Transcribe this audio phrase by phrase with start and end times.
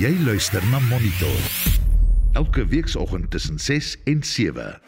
[0.00, 1.40] Jy luister na Monitor.
[2.32, 4.80] Elke weekoggend tussen 6 en 7.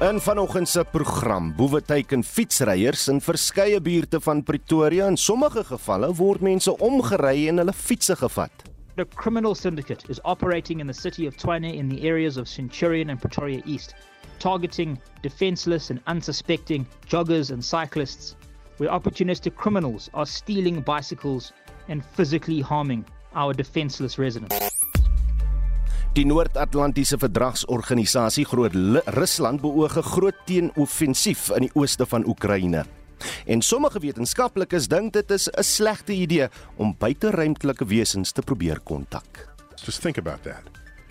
[0.00, 6.10] In vanoggend se program boewe teiken fietsryers in verskeie buurte van Pretoria in sommige gevalle
[6.14, 8.66] word mense omgery en hulle fietses gevat.
[8.96, 13.10] The criminal syndicate is operating in the city of Tshwane in the areas of Centurion
[13.10, 13.94] and Pretoria East,
[14.38, 18.36] targeting defenseless and unsuspecting joggers and cyclists,
[18.76, 21.52] where opportunistic criminals are stealing bicycles
[21.88, 24.54] and physically harming our defenseless residents.
[26.16, 28.72] Die Noord-Atlantiese Verdragsorganisasie Groot
[29.04, 32.84] Rusland beoog 'n groot teenoffensief in die ooste van Oekraïne.
[33.44, 39.48] En sommige wetenskaplikes dink dit is 'n slegte idee om buiteruimtelike wesens te probeer kontak.
[39.84, 40.62] Just think about that.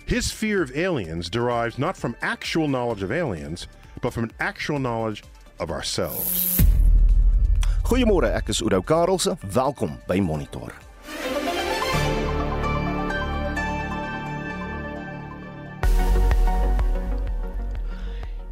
[0.06, 3.68] His fear of aliens derives not from actual knowledge of aliens,
[4.00, 5.22] but from an actual knowledge
[5.58, 6.60] of ourselves.
[7.86, 9.36] Goeiemôre, ek is Oudo Karelse.
[9.54, 10.72] Welkom by Monitor.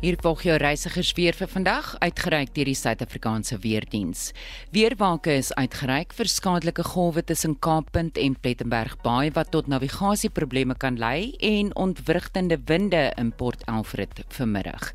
[0.04, 4.28] Hier volg jou reisigersweer vir vandag, uitgereik deur die Suid-Afrikaanse Weerdiens.
[4.70, 11.00] Weerwake is uitgereik vir skadelike golwe tussen Kaappunt en Plettenberg Baai wat tot navigasieprobleme kan
[11.02, 14.92] lei en ontwrigtende winde in Port Alfred vanmiddag.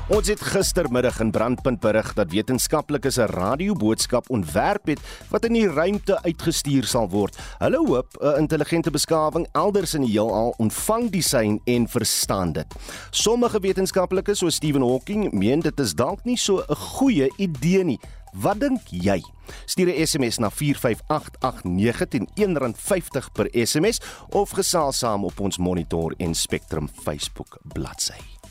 [0.06, 5.00] Ons het gistermiddag in Brandpunt berig dat wetenskaplikes 'n radioboodskap ontwerp het
[5.30, 7.38] wat in die ruimte uitgestuur sal word.
[7.58, 12.66] Hulle hoop 'n intelligente beskawing elders in die heelal ontvang die sein en verstaan dit.
[13.10, 18.00] Sommige wetenskaplikes soos Stephen Hawking meen dit is dalk nie so 'n goeie idee nie.
[18.34, 19.24] Wat dink jy?
[19.66, 24.00] Stuur 'n SMS na 45889 teen R1.50 per SMS
[24.30, 28.45] of gesels saam op ons Monitor en Spectrum Facebook bladsy.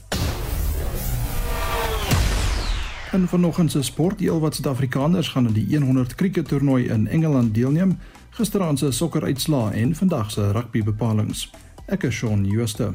[3.15, 7.55] In vanoggend se sport, die wat Suid-Afrikaners gaan aan die 100 krieket toernooi in Engeland
[7.55, 7.99] deelneem,
[8.31, 11.47] gisteraand se sokkeruitslae en vandag se rugby bepalinge.
[11.87, 12.91] Ek is Shaun Jooste.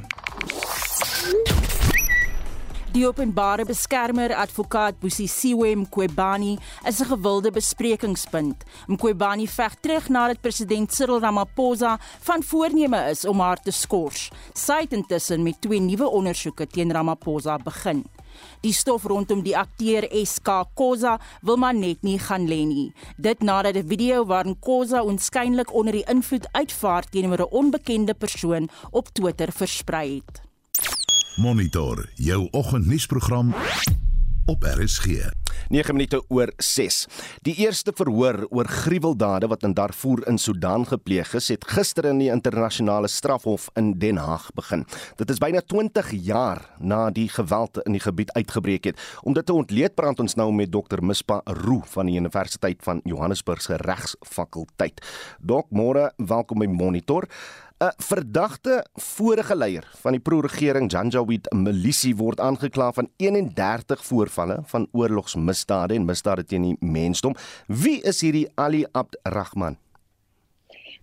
[2.91, 8.63] Die openbare beskermer advokaat Busisiwe Mqwebani is 'n gewilde besprekingspunt.
[8.87, 14.31] Mqwebani veg terug nadat president Cyril Ramaphosa van voorneme is om haar te skors.
[14.53, 18.03] Sy het intussen met twee nuwe ondersoeke teen Ramaphosa begin.
[18.59, 22.91] Die stof rondom die akteur SK Khoza wil maar net nie gaan lê nie.
[23.17, 28.69] Dit nadat 'n video waarin Khoza onskynlik onder die invloed uitvaar teenoor 'n onbekende persoon
[28.91, 30.41] op Twitter versprei het.
[31.37, 33.53] Monitor jou oggendnuusprogram
[34.49, 35.29] op RSG.
[35.69, 37.03] 9 minute oor 6.
[37.45, 42.17] Die eerste verhoor oor gruweldade wat in Darfur in Sudan gepleeg is, het gister in
[42.17, 44.87] die internasionale strafhof in Den Haag begin.
[45.21, 49.05] Dit is byna 20 jaar na die geweld in die gebied uitgebreek het.
[49.21, 53.05] Om dit te ontleed praat ons nou met Dr Mispa Roo van die Universiteit van
[53.05, 55.05] Johannesburg se Regsfakulteit.
[55.37, 57.29] Dok, môre, welkom by Monitor.
[57.79, 64.87] 'n Verdagte vorige leier van die pro-regering Janjaweed milisie word aangekla van 31 voorvalle van
[64.91, 67.37] oorlogsmisdade en misdade teen die mensdom.
[67.67, 69.79] Wie is hierdie Ali Abd Rahman?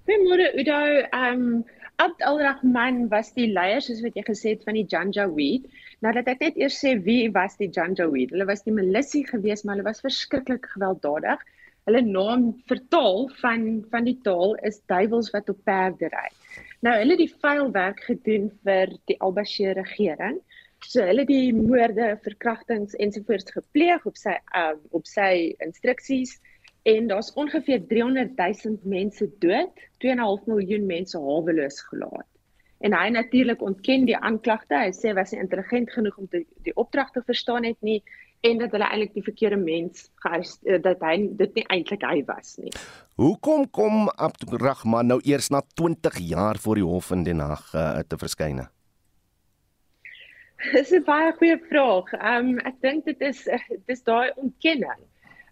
[0.04, 0.82] Goeiemôre Udo.
[1.00, 1.64] Ehm um,
[1.96, 5.64] Abd al-Rahman was die leier soos wat jy gesê het van die Janjaweed.
[6.04, 8.34] Nou dat ek net eers sê wie was die Janjaweed?
[8.36, 11.40] Hulle was die milisie gewees, maar hulle was verskriklik gewelddadig.
[11.88, 16.28] Hulle naam vertaal van van die taal is duiwels wat op perde ry.
[16.84, 20.40] Nou hulle het die vuil werk gedoen vir die Al-Bashir regering.
[20.84, 26.36] So hulle het die moorde, verkrachtings ensovoorts gepleeg op sy um, op sy instruksies
[26.86, 29.72] en daar's ongeveer 300 000 mense dood,
[30.04, 32.28] 2.5 miljoen mense haweloos gelaat.
[32.84, 34.76] En hy natuurlik ontken die aanklagte.
[34.76, 38.02] Hy sê was hy intelligent genoeg om die, die opdrag te verstaan het nie
[38.46, 42.56] en dat hulle eintlik die verkeerde mens gearresteer dat hy dit nie eintlik hy was
[42.62, 42.72] nie.
[43.20, 47.84] Hoekom kom Abdurrahman nou eers na 20 jaar voor die hof in Den Haag uh,
[48.08, 48.66] te verskyn?
[50.74, 52.12] Dis 'n baie goeie vraag.
[52.16, 53.44] Ehm um, ek dink dit is
[53.90, 55.02] dis daai ontkenning.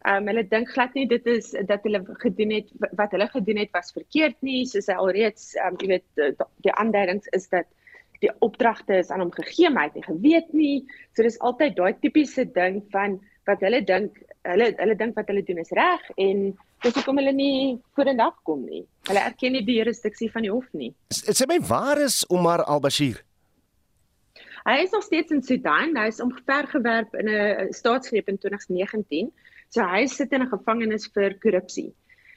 [0.04, 3.60] Ehm um, hulle dink glad nie dit is dat hulle gedoen het wat hulle gedoen
[3.62, 7.68] het was verkeerd nie, soos hy alreeds ehm um, jy weet die aanduidings is dat
[8.20, 10.76] die opdragte is aan hom gegee, maar hy het nie geweet nie.
[11.14, 13.18] So dis altyd daai tipiese ding van
[13.48, 16.46] wat hulle dink hulle hulle dink wat hulle doen is reg en
[16.84, 18.84] dis hoekom hulle nie vorendag kom nie.
[19.08, 20.92] Hulle erken nie die jurisdiksie van die hof nie.
[21.12, 23.22] Sê my waar is Omar al-Bashir?
[24.64, 25.92] Hy is nog steeds in Sudan.
[25.96, 29.32] Hy is omvergewerp in 'n staatsgreep in 2019.
[29.68, 31.92] So hy sit in 'n gevangenis vir korrupsie.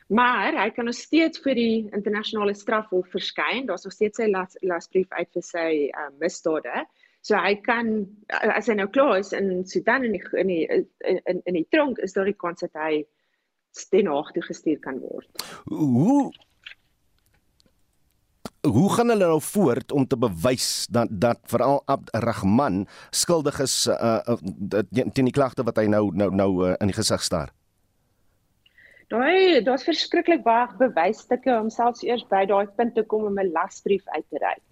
[0.08, 3.66] Maar hy kan nog steeds vir die internasionale strafhof verskyn.
[3.68, 6.86] Daar's nog steeds sy las, lasbrief uit vir sy uh, misdade.
[7.28, 7.92] So hy kan
[8.56, 10.64] as hy nou klaar is in Sudan in die in die
[11.04, 13.04] in in die tronk is daar die kans dat hy
[13.92, 15.28] Den Haag toe gestuur kan word.
[15.70, 16.32] Hoe
[18.68, 23.76] hoe gaan hulle nou voort om te bewys dat dat veral Abd Rahman skuldig is
[23.88, 27.54] uh, uh, teen die klagte wat hy nou nou nou uh, in die gesig staar?
[29.08, 33.54] Daai daar's verskriklik baie bewysstukke om selfs eers by daai punt te kom om 'n
[33.56, 34.64] lasbrief uit te reik.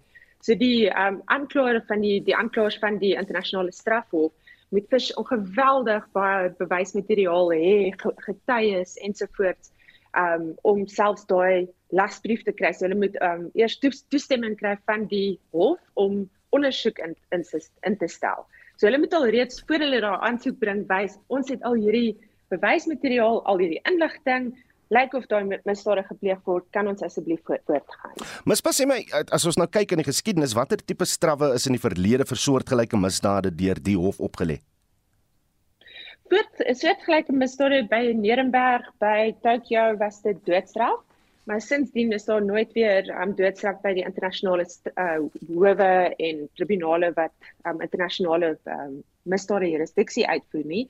[0.44, 4.32] So die um aanklaer van die die aanklaers van die internasionale strafhof
[4.76, 7.94] moet vers ongeweldig baie bewysmateriaal hê,
[8.26, 9.72] getuies ensovoorts
[10.12, 12.72] um om selfs daai lasbrief te kry.
[12.72, 17.44] So hulle moet um eers toestemming kry van die hof om ondersoek in in,
[17.88, 18.44] in te stel.
[18.76, 22.18] So hulle moet al reeds voor hulle daar aansoek bring wys ons het al hierdie
[22.52, 24.52] bewysmateriaal, al hierdie inligting
[24.94, 28.14] lyk of daai misdade gepleeg word, kan ons asseblief voortgaan.
[28.46, 29.00] Mis pas sê my
[29.34, 32.42] as ons nou kyk in die geskiedenis, watter tipe strawwe is in die verlede vir
[32.42, 34.60] soortgelyke misdade deur die hof opgelê?
[36.30, 41.02] Voort soortgelyke misdade by Nuremberg, by Tokyo was dit doodstraf.
[41.46, 44.64] Maar sindsdien is daar nooit weer um, doodstraf by die internasionale
[44.98, 45.20] uh,
[45.54, 48.96] howe en tribunale wat um, internasionale um,
[49.30, 50.82] misdade jurisdiksie uitvoer nie.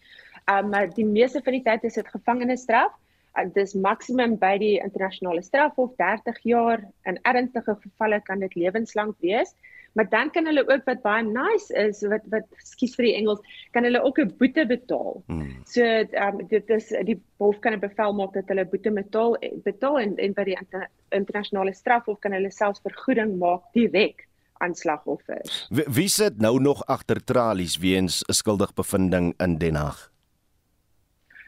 [0.50, 2.92] Um, maar die meeste van die tyd is dit gevangenisstraf.
[3.36, 6.84] Uh, dis maksimum by die internasionale strafhof 30 jaar.
[7.04, 9.56] In ernstige gevalle kan dit lewenslank wees
[9.96, 13.40] maar dan kan hulle ook wat baie nice is wat wat skuis vir die Engels
[13.72, 15.22] kan hulle ook 'n boete betaal.
[15.26, 15.62] Hmm.
[15.64, 15.82] So
[16.24, 20.16] um, dit is die hof kan 'n bevel maak dat hulle boete betaal betaal en
[20.16, 24.28] en by die inter, internasionale strafhof kan hulle selfs vergoeding maak direk
[24.58, 25.66] aan slagoffers.
[25.70, 30.15] Wie, wie sit nou nog agter tralies weens 'n skuldig bevinding in Den Haag?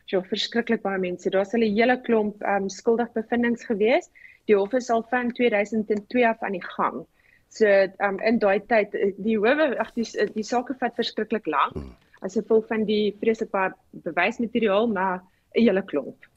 [0.09, 1.31] Ja, verskriklik baie mense.
[1.31, 4.09] Daar's 'n hele klomp um, skuldig bevindinge gewees.
[4.47, 7.07] Die hof is al van 2002 af aan die gang.
[7.49, 7.67] So
[8.05, 11.95] um in daai tyd eh, die howe ag die die saak vat verskriklik lank hmm.
[12.21, 13.73] as gevolg van die vreeslike
[14.05, 15.23] bewysmateriaal maar
[15.57, 16.29] 'n hele klomp.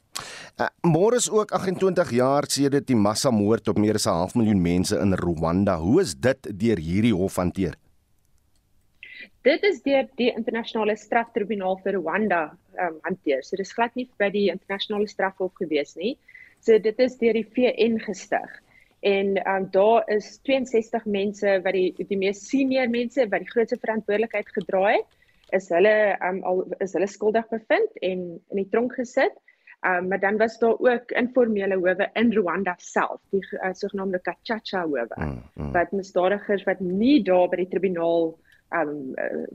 [0.60, 4.62] Uh, Môre is ook 28 jaar sedert die massamoord op meer as 'n half miljoen
[4.62, 5.76] mense in Rwanda.
[5.78, 7.76] Hoe is dit deur hierdie hof hanteer?
[9.42, 12.42] Dit is deur die internasionale straftribunaal vir Rwanda
[12.78, 13.42] um, hanteer.
[13.42, 16.16] So dis glad nie by die internasionale strafhof gewees nie.
[16.62, 18.60] So dit is deur die VN gestig
[19.02, 23.80] en um, daar is 62 mense wat die die mees senior mense wat die grootste
[23.82, 25.08] verantwoordelikheid gedra het
[25.58, 29.34] is hulle um, al is hulle skuldig bevind en in die tronk gesit.
[29.82, 34.84] Um, maar dan was daar ook informele howe in Rwanda self, die uh, sogenaamde Kachacha
[34.84, 35.08] howe.
[35.16, 35.72] Mm, mm.
[35.74, 38.36] Wat misdadigers wat nie daar by die tribunaal
[38.80, 39.14] um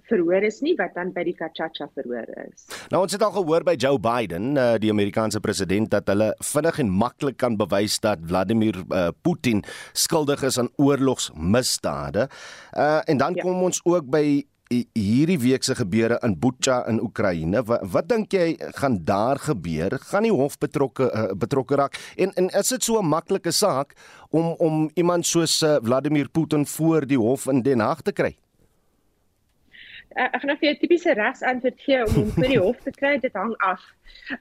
[0.10, 2.68] verhoor is nie wat dan by die Kachacha verhoor is.
[2.94, 6.82] Nou ons het al gehoor by Joe Biden, uh, die Amerikaanse president dat hulle vinnig
[6.84, 12.30] en maklik kan bewys dat Vladimir uh, Putin skuldig is aan oorlogsmisdade.
[12.78, 13.44] Uh en dan ja.
[13.44, 17.62] kom ons ook by hierdie week se gebeure in Bucha in Oekraïne.
[17.68, 19.98] Wat, wat dink jy gaan daar gebeur?
[20.10, 21.96] Gaan die hof betrokke uh, betrokke raak?
[22.18, 23.96] En en is dit so 'n maklike saak
[24.30, 28.36] om om iemand soos uh, Vladimir Putin voor die hof in Den Haag te kry?
[30.16, 33.18] Ek gaan nou vir 'n tipiese regsantwoord gee om hom vir die hof te kry,
[33.20, 33.84] dit hang af.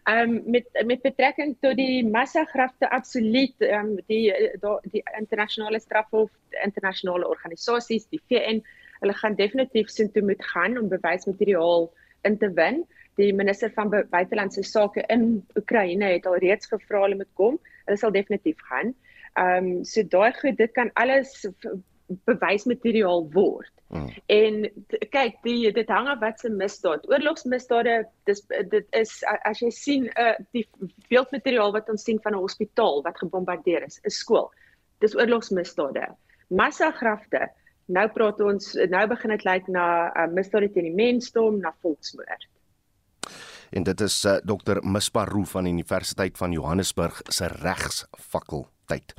[0.07, 5.81] Ehm um, met met betrekking tot die massagrafte absoluut ehm um, die die, die internasionale
[5.81, 6.31] strafhof,
[6.65, 8.63] internasionale organisasies, die VN,
[9.01, 11.91] hulle gaan definitief sin toe moet gaan om bewysmateriaal
[12.23, 12.85] in te win.
[13.17, 17.59] Die minister van buitelandse sake in Oekraïne het al reeds gevra hulle moet kom.
[17.85, 18.95] Hulle sal definitief gaan.
[19.35, 21.45] Ehm um, so daai goed, dit kan alles
[22.07, 23.71] bewysmateriaal word.
[23.89, 24.09] Hmm.
[24.27, 24.67] En
[25.15, 27.07] kyk, die dit hang af wat se misdaad.
[27.11, 29.13] Oorlogsmisdade, dis dit is
[29.47, 30.65] as jy sien uh, die
[31.11, 34.51] beeldmateriaal wat ons sien van 'n hospitaal wat gebombardeer is, 'n skool.
[34.99, 36.09] Dis oorlogsmisdade.
[36.49, 37.49] Massagrafte.
[37.87, 41.75] Nou praat ons nou begin dit lyk na 'n uh, misdade teen die mensdom, na
[41.83, 42.49] volksmoord.
[43.71, 44.79] En dit is uh, Dr.
[44.83, 49.15] Misparu van die Universiteit van Johannesburg se regsfakkel tyd.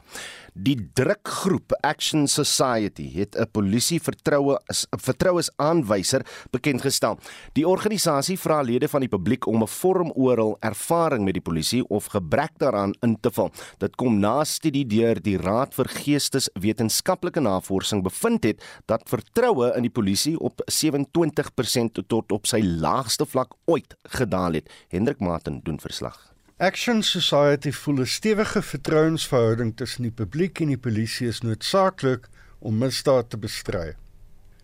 [0.58, 7.20] Die drukgroep Action Society het 'n polisie vertroue 'n vertrouesaanwyser bekend gestel.
[7.54, 11.88] Die organisasie vra lede van die publiek om 'n vorm oral ervaring met die polisie
[11.88, 13.52] of gebrek daaraan in te vul.
[13.78, 19.82] Dit kom na studie deur die Raad vir Geesteswetenskaplike Navorsing bevind het dat vertroue in
[19.82, 24.70] die polisie op 27% tot op sy laagste vlak ooit gedaal het.
[24.88, 26.37] Hendrik Maten doen verslag.
[26.60, 32.28] Action Society voel 'n stewige vertrouensverhouding tussen die publiek en die polisie is noodsaaklik
[32.60, 33.94] om misdaad te bestry.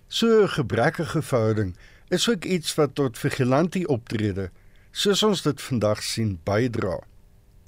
[0.08, 1.76] So 'n gebrekkige verhouding
[2.08, 4.50] is ook iets wat tot vigilantie optrede,
[4.92, 7.00] soos ons dit vandag sien, bydra.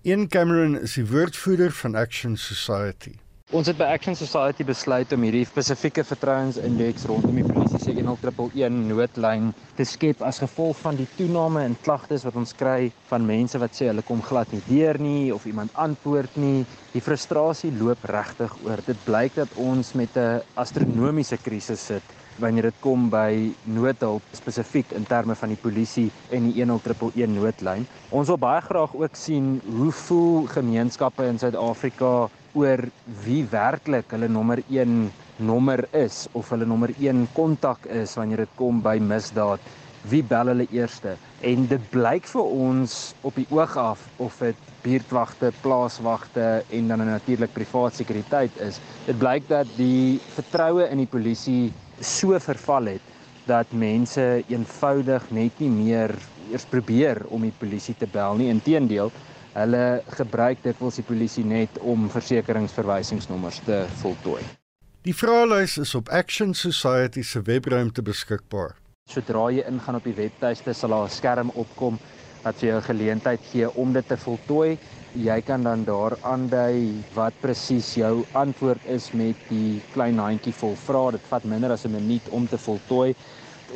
[0.02, 3.20] Ian Cameron is die woordvoerder van Action Society.
[3.54, 8.74] Ons het by Action Society besluit om hierdie spesifieke vertrouensindeks rondom die polisie se 111
[8.74, 13.60] noodlyn te skep as gevolg van die toename in klagtes wat ons kry van mense
[13.62, 16.66] wat sê hulle kom glad nie deur nie of iemand antwoord nie.
[16.96, 18.82] Die frustrasie loop regtig oor.
[18.88, 24.92] Dit blyk dat ons met 'n astronomiese krisis sit wanneer dit kom by noodhulp spesifiek
[24.92, 27.86] in terme van die polisie en die 111 noodlyn.
[28.10, 32.82] Ons wil baie graag ook sien hoe voel gemeenskappe in Suid-Afrika oor
[33.26, 38.54] wie werklik hulle nommer 1 nommer is of hulle nommer 1 kontak is wanneer dit
[38.60, 39.60] kom by misdaad.
[40.06, 41.16] Wie bel hulle eerste?
[41.42, 42.94] En dit blyk vir ons
[43.26, 46.46] op die oog af of dit buurtwagte, plaaswagte
[46.78, 48.80] en dan natuurlik privaat sekuriteit is.
[49.08, 53.14] Dit blyk dat die vertroue in die polisie so verval het
[53.50, 56.14] dat mense eenvoudig net nie meer
[56.52, 58.52] eers probeer om die polisie te bel nie.
[58.54, 59.12] Inteendeel,
[59.56, 64.42] Hulle gebruik dikwels die polisie net om versekeringsverwysingsnommers te voltooi.
[65.08, 68.76] Die vraelys is op Action Society se webruimte beskikbaar.
[69.08, 72.00] Sodra jy ingaan op die webtuiste sal daar 'n skerm opkom
[72.44, 74.78] wat vir jou 'n geleentheid gee om dit te voltooi.
[75.16, 80.76] Jy kan dan daar aandui wat presies jou antwoord is met die klein handjie vol
[80.76, 81.12] vrae.
[81.12, 83.16] Dit vat minder as 'n minuut om te voltooi.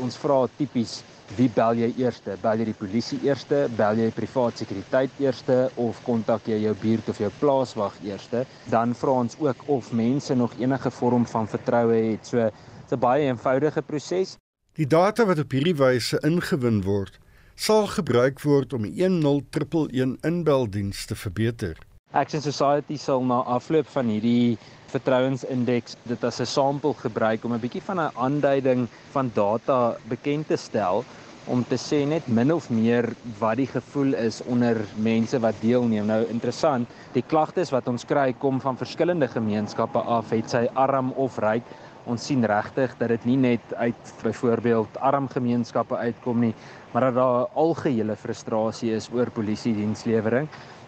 [0.01, 1.03] Ons vra tipies
[1.37, 2.37] wie bel jy eerste?
[2.41, 3.67] Bel jy die polisie eerste?
[3.77, 8.45] Bel jy privaat sekuriteit eerste of kontak jy jou buurt of jou plaaswag eerste?
[8.71, 12.25] Dan vra ons ook of mense nog enige vorm van vertroue het.
[12.25, 14.37] So dit's 'n baie eenvoudige proses.
[14.73, 17.19] Die data wat op hierdie wyse ingewin word,
[17.55, 21.77] sal gebruik word om die 10111 inbeldiens te verbeter.
[22.11, 24.57] Action Society sal na afloop van hierdie
[24.89, 30.47] vertrouensindeks dit as 'n sampel gebruik om 'n bietjie van 'n aanduiding van data bekend
[30.47, 31.03] te stel
[31.49, 33.07] om te sê net min of meer
[33.39, 36.05] wat die gevoel is onder mense wat deelneem.
[36.05, 41.11] Nou interessant, die klagtes wat ons kry kom van verskillende gemeenskappe af, het sy arm
[41.17, 41.63] of ryk.
[42.09, 46.53] Ons sien regtig dat dit nie net uit byvoorbeeld arm gemeenskappe uitkom nie,
[46.93, 50.47] maar dat daar algehele frustrasie is oor polisie dienslewering.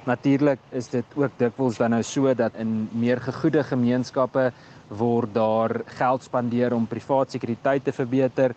[0.10, 4.48] Natuurlik is dit ook dikwels dan nou so dat in meer gegoede gemeenskappe
[4.98, 8.55] word daar geld spandeer om privaat sekuriteit te verbeter.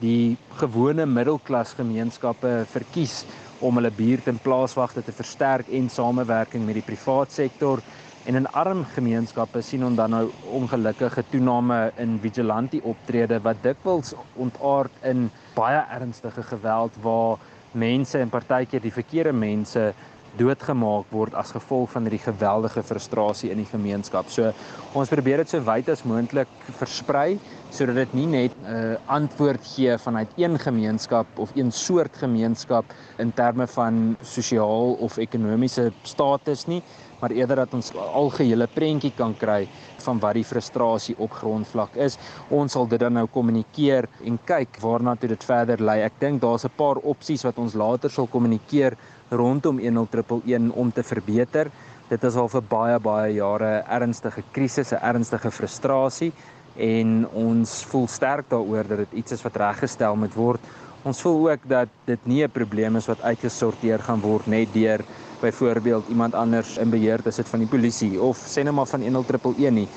[0.00, 3.26] Die gewone middelklas gemeenskappe verkies
[3.60, 7.84] om hulle buurt en plaaswagte te versterk en samewerking met die privaat sektor.
[8.24, 14.14] En in arm gemeenskappe sien ons dan nou ongelukkige toename in vigilante optrede wat dikwels
[14.32, 17.36] ontaard in baie ernstige geweld waar
[17.76, 19.90] mense en partykeer die verkeerde mense
[20.38, 24.28] doodgemaak word as gevolg van hierdie geweldige frustrasie in die gemeenskap.
[24.30, 24.52] So
[24.94, 27.38] ons probeer dit so wyd as moontlik versprei
[27.76, 32.84] sodat dit nie net 'n uh, antwoord gee vanuit een gemeenskap of een soort gemeenskap
[33.18, 36.82] in terme van sosiaal of ekonomiese status nie,
[37.20, 42.18] maar eerder dat ons algehele prentjie kan kry van wat die frustrasie op grondvlak is.
[42.48, 46.00] Ons sal dit dan nou kommunikeer en kyk waarna toe dit verder lei.
[46.00, 48.96] Ek dink daar's 'n paar opsies wat ons later sal kommunikeer
[49.30, 51.70] rondom 10111 om te verbeter.
[52.08, 56.32] Dit is al vir baie baie jare 'n ernstige krisis, 'n ernstige frustrasie
[56.76, 60.60] en ons voel sterk daaroor dat dit iets is wat reggestel moet word.
[61.02, 65.00] Ons voel ook dat dit nie 'n probleem is wat uitgesorteer gaan word net deur
[65.40, 69.02] byvoorbeeld iemand anders in beheer te sit van die polisie of sê net maar van
[69.02, 69.88] 10111 nie.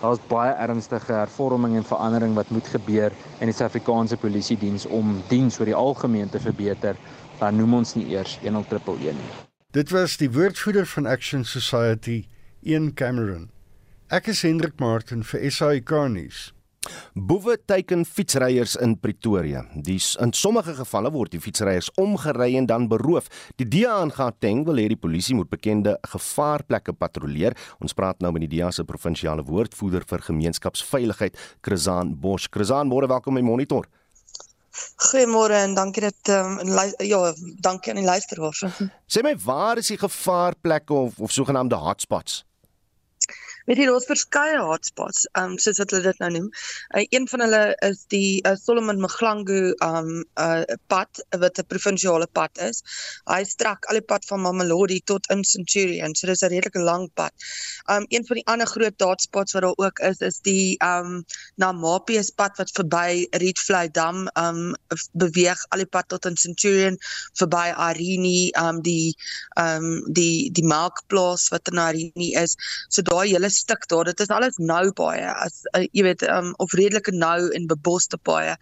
[0.00, 5.16] Daar's baie ernstige hervorming en verandering wat moet gebeur in die Suid-Afrikaanse Polisie diens om
[5.28, 6.96] diens oor die algemeen te verbeter.
[7.38, 9.30] Dan noem ons nie eers 10111 nie.
[9.76, 12.24] Dit was die woordvoerder van Action Society,
[12.66, 13.50] Ian Cameron.
[14.10, 16.48] Ek is Hendrik Martin vir SAK nuus.
[17.12, 19.64] Boewe teiken fietsryers in Pretoria.
[19.74, 23.28] Dis in sommige gevalle word die fietsryers omgery en dan beroof.
[23.60, 27.56] Die DEA in Gauteng wil hê die polisie moet bekende gevaarplekke patrolleer.
[27.82, 32.48] Ons praat nou met die DEA se provinsiale woordvoerder vir gemeenskapsveiligheid, Krezaan Bosch.
[32.54, 33.90] Krezaan, môre welkom by Monitor.
[35.08, 36.58] Goeiemôre en dankie dat um,
[36.98, 38.64] ja, dankie aan die luisteraars.
[39.06, 42.44] Sê my, waar is die gevaarplekke of of sogenaamde hotspots?
[43.68, 46.46] Weet jy daar's verskeie hotspots, um soos wat hulle dit nou noem.
[46.96, 52.28] Uh, een van hulle is die uh, Solomon Mglangu um uh pad wat 'n provinsiale
[52.32, 52.80] pad is.
[53.28, 57.04] Hy strek al die pad van Mamelodi tot in Centurion, so dis 'n redelike lang
[57.12, 57.32] pad.
[57.92, 61.20] Um een van die ander groot hotspots wat daar ook is is die um
[61.60, 64.72] Namapies pad wat verby Rietvlei Dam um
[65.12, 66.96] beweeg al die pad tot in Centurion
[67.36, 69.12] verby Arini, um die
[69.60, 72.56] um die die melkplaas wat in Arini is.
[72.88, 74.08] So daai hele stuk daar.
[74.08, 78.18] Dit is alles nou baie as uh, jy weet um, of redelike nou in beboste
[78.28, 78.54] paaie.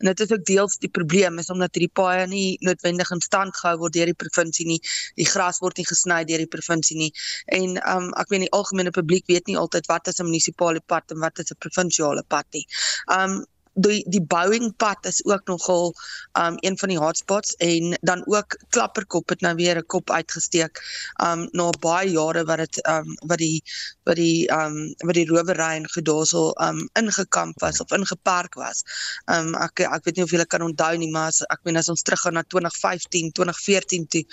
[0.00, 3.56] En dit is ook deels die probleem is omdat hierdie paaie nie noodwendig in stand
[3.60, 4.80] gehou word deur die provinsie nie.
[5.20, 7.12] Die gras word nie gesny deur die provinsie nie.
[7.60, 11.14] En um, ek weet die algemene publiek weet nie altyd wat is 'n munisipale pad
[11.14, 12.66] en wat is 'n provinsiale pad nie.
[13.06, 13.40] Um
[13.80, 15.94] die die Boeing pad is ook nogal
[16.38, 20.80] um een van die hotspots en dan ook Klapperkop het nou weer 'n kop uitgesteek
[21.24, 23.62] um na baie jare wat dit um wat die
[24.04, 28.82] wat die um wat die rowery en gedasel um ingekamp was of ingepark was.
[29.26, 31.88] Um ek ek weet nie of julle kan onthou nie maar as, ek meen as
[31.88, 34.24] ons teruggaan na 2015, 2014 toe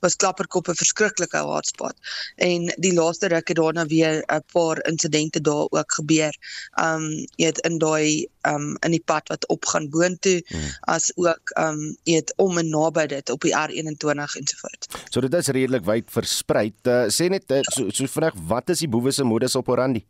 [0.00, 1.96] was Klapperkop 'n verskriklike hotspot
[2.36, 6.32] en die laaste ruk het daarna weer 'n paar insidente daar ook gebeur.
[6.80, 10.72] Um jy het in daai um in die pad wat opgaan boontoe hmm.
[10.94, 14.90] as ook um eet om en naby dit op die R21 ensovoorts.
[15.10, 16.68] So dit is redelik wyd versprei.
[16.86, 20.04] Uh, sê net uh, so so vinnig wat is die boewe se modus operandi?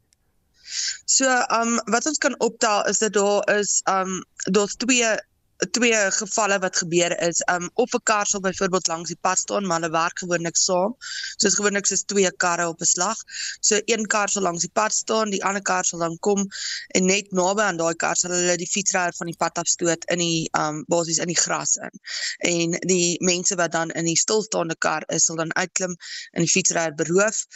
[1.07, 5.15] So um wat ons kan optel is dat daar is um daar's twee
[5.71, 9.67] twee gevalle wat gebeur is um op 'n kar sal byvoorbeeld langs die pad staan
[9.67, 10.97] maar hulle werk gewoonlik saam.
[11.37, 13.17] Soos gewoonlik is twee karre op 'n slag.
[13.61, 16.47] So een kar sal langs die pad staan die ander kar sal dan kom
[16.87, 20.19] en net naby aan daai kar sal hulle die fietsryer van die pad afstoot in
[20.19, 21.95] die um basies in die gras in.
[22.39, 25.97] En die mense wat dan in die stilstaande kar is sal dan uitklim
[26.33, 27.47] en die fietsryer beroof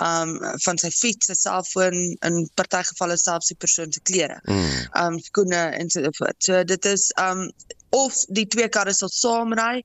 [0.00, 4.40] um van sy fiets, sy selfoon in party gevalle selfs die persoon se klere.
[4.48, 4.72] Mm.
[5.02, 6.38] Um skoene en so voort.
[6.44, 7.48] So dit is um
[7.96, 9.82] of die twee karre sal saamry.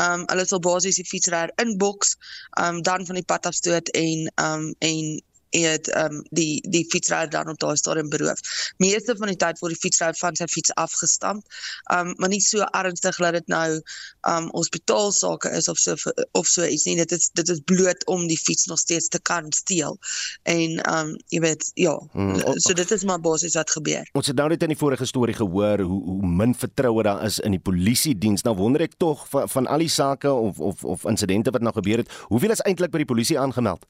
[0.00, 2.16] Um hulle sal basies die fietsryer inboks,
[2.62, 5.16] um dan van die pad afstoot en um en
[5.50, 8.40] het um die die fietsryer dan op daai stadium beroof.
[8.76, 11.44] Meeste van die tyd word die fietsryer van sy fiets afgestamp.
[11.92, 13.80] Um maar nie so ernstig dat dit nou
[14.28, 15.96] um hospitaalsake is of so
[16.32, 16.96] of so iets nie.
[16.96, 19.98] Dit is dit is bloot om die fiets nog steeds te kan steel.
[20.42, 24.08] En um jy weet ja, hmm, so dit is maar basies wat gebeur.
[24.12, 27.38] Ons het nou net in die vorige storie gehoor hoe hoe min vertroue daar is
[27.38, 28.42] in die polisie diens.
[28.42, 31.72] Nou wonder ek tog van, van al die sake of of of insidente wat nou
[31.72, 33.86] gebeur het, hoeveel is eintlik by die polisie aangemeld?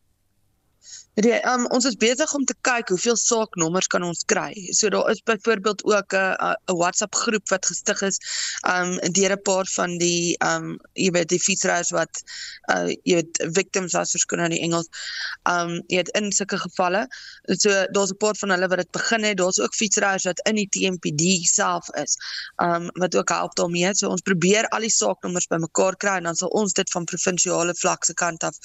[1.18, 4.52] Die, um, ons is besig om te kyk hoeveel saaknommers kan ons kry.
[4.76, 6.36] So daar is byvoorbeeld ook 'n
[6.70, 8.18] 'n WhatsApp groep wat gestig is
[8.62, 12.22] um deur 'n paar van die um jy weet die fietsryers wat
[12.70, 14.86] uh jy weet victims as verskoon in die Engels.
[15.42, 17.08] Um jy weet in sulke gevalle.
[17.46, 19.36] So daar's 'n paar van hulle wat dit begin het.
[19.36, 22.16] Daar's ook fietsryers wat in die TMPD self is.
[22.62, 23.94] Um wat ook help daarmee.
[23.94, 27.74] So ons probeer al die saaknommers bymekaar kry en dan sal ons dit van provinsiale
[27.74, 28.56] vlak se kant af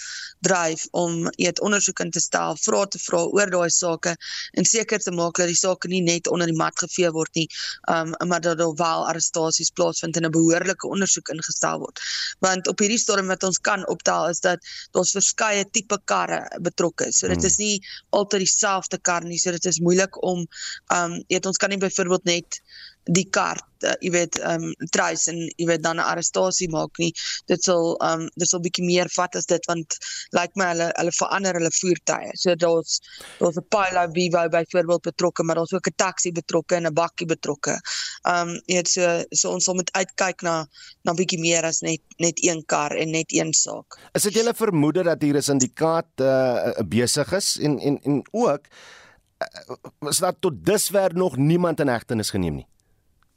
[0.41, 4.15] dryf om jy weet ondersoek in te stel self vra te vra oor daai sake
[4.59, 7.47] en seker te maak dat die sake nie net onder die mat gevee word nie,
[7.91, 11.99] um, maar dat daar wel arrestasies plaasvind en 'n behoorlike ondersoek ingestel word.
[12.39, 14.59] Want op hierdie stadium wat ons kan optel is dat
[14.91, 17.11] daar's verskeie tipe karre betrokke.
[17.11, 17.45] So dit hmm.
[17.45, 20.47] is nie altyd dieselfde kar nie, so dit is moeilik om
[20.93, 22.61] um weet ons kan nie byvoorbeeld net
[23.11, 26.97] die kaart, uh, jy weet, ehm um, trace en jy weet dan 'n arrestasie maak
[26.97, 27.11] nie.
[27.51, 29.97] Dit sal ehm um, dit sal bietjie meer vat as dit want
[30.31, 32.31] lyk like my hulle hulle verander hulle voertuie.
[32.39, 33.01] So daar's
[33.39, 37.27] daar's 'n Pilot Vivo byvoorbeeld betrokke, maar daar's ook 'n taxi betrokke en 'n bakkie
[37.27, 37.79] betrokke.
[38.23, 40.65] Ehm um, jy weet so so ons sal moet uitkyk na
[41.03, 43.99] na bietjie meer as net net een kar en net een saak.
[44.13, 48.67] Is dit julle vermoede dat hier 'n syndikaat uh, besig is en en en ook
[49.99, 52.67] was daar tot dusver nog niemand in hegtenis geneem nie.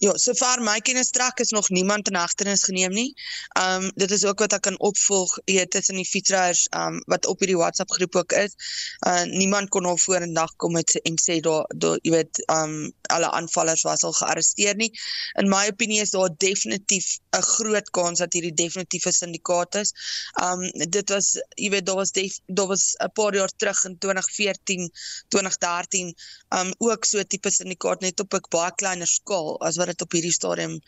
[0.00, 3.10] Ja, sover my kennis trek is nog niemand in hegtenis geneem nie.
[3.60, 7.42] Um dit is ook wat ek kan opvolg weet tussen die fietsryers um wat op
[7.44, 8.54] hierdie WhatsApp groep ook is.
[9.04, 13.28] Uh niemand kon al vorendag kom met en sê daar daar jy weet um alle
[13.28, 14.88] aanvallers was al gearresteer nie.
[15.42, 19.92] In my opinie is daar definitief 'n groot kans dat hierdie definitiewe syndikaat is.
[20.40, 20.64] Um
[20.96, 24.88] dit was jy weet daar was daar was 'n paar jaar terug in 2014,
[25.28, 26.16] 2013
[26.56, 30.04] um ook so 'n tipe syndikaat net op 'n baie kleiner skaal as wat dit
[30.06, 30.78] op hierdie stadium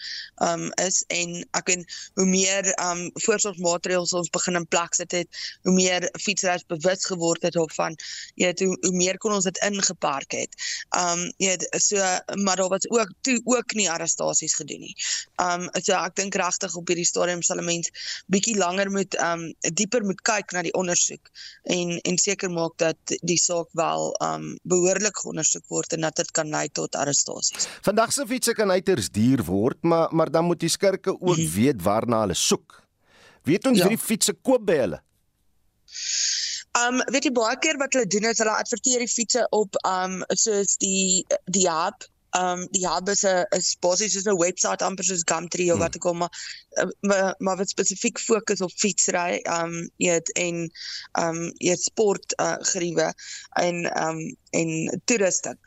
[0.46, 1.84] um is en ek en
[2.20, 7.44] hoe meer um voorsorgmaatreëls ons begin in plek sit het, hoe meer fietsryers bewus geword
[7.46, 7.96] het daarvan,
[8.40, 10.56] jy weet hoe, hoe meer kon ons dit ingepark het.
[10.98, 12.00] Um jy weet so
[12.44, 14.96] maar daar was ook toe ook nie arrestasies gedoen nie.
[15.42, 17.90] Um so ek dink regtig op hierdie stadium sal 'n mens
[18.32, 21.30] bietjie langer moet um dieper moet kyk na die ondersoek
[21.64, 26.30] en en seker maak dat die saak wel um behoorlik geondersoek word en dat dit
[26.30, 27.68] kan lei tot arrestasies.
[27.82, 31.50] Vandag se fietsse kan uiters duur word, maar maar dan moet die skurke ook -hmm.
[31.52, 32.82] weet waarna hulle soek.
[33.42, 33.86] Weet ons ja.
[33.88, 35.02] wie die fietsse koop by hulle?
[36.86, 40.22] Um weet jy baie keer wat hulle doen is hulle adverteer die fietsse op um
[40.28, 42.06] soos die die app
[42.38, 45.84] um die hub is 'n is basies soos 'n webwerf amper soos Gumtree of hmm.
[45.84, 46.32] wat ek al maar
[47.00, 50.70] maar, maar wat spesifiek fokus op fietsry um het en
[51.24, 53.12] um het sport uh, geriewe
[53.60, 55.58] en um en toerusting.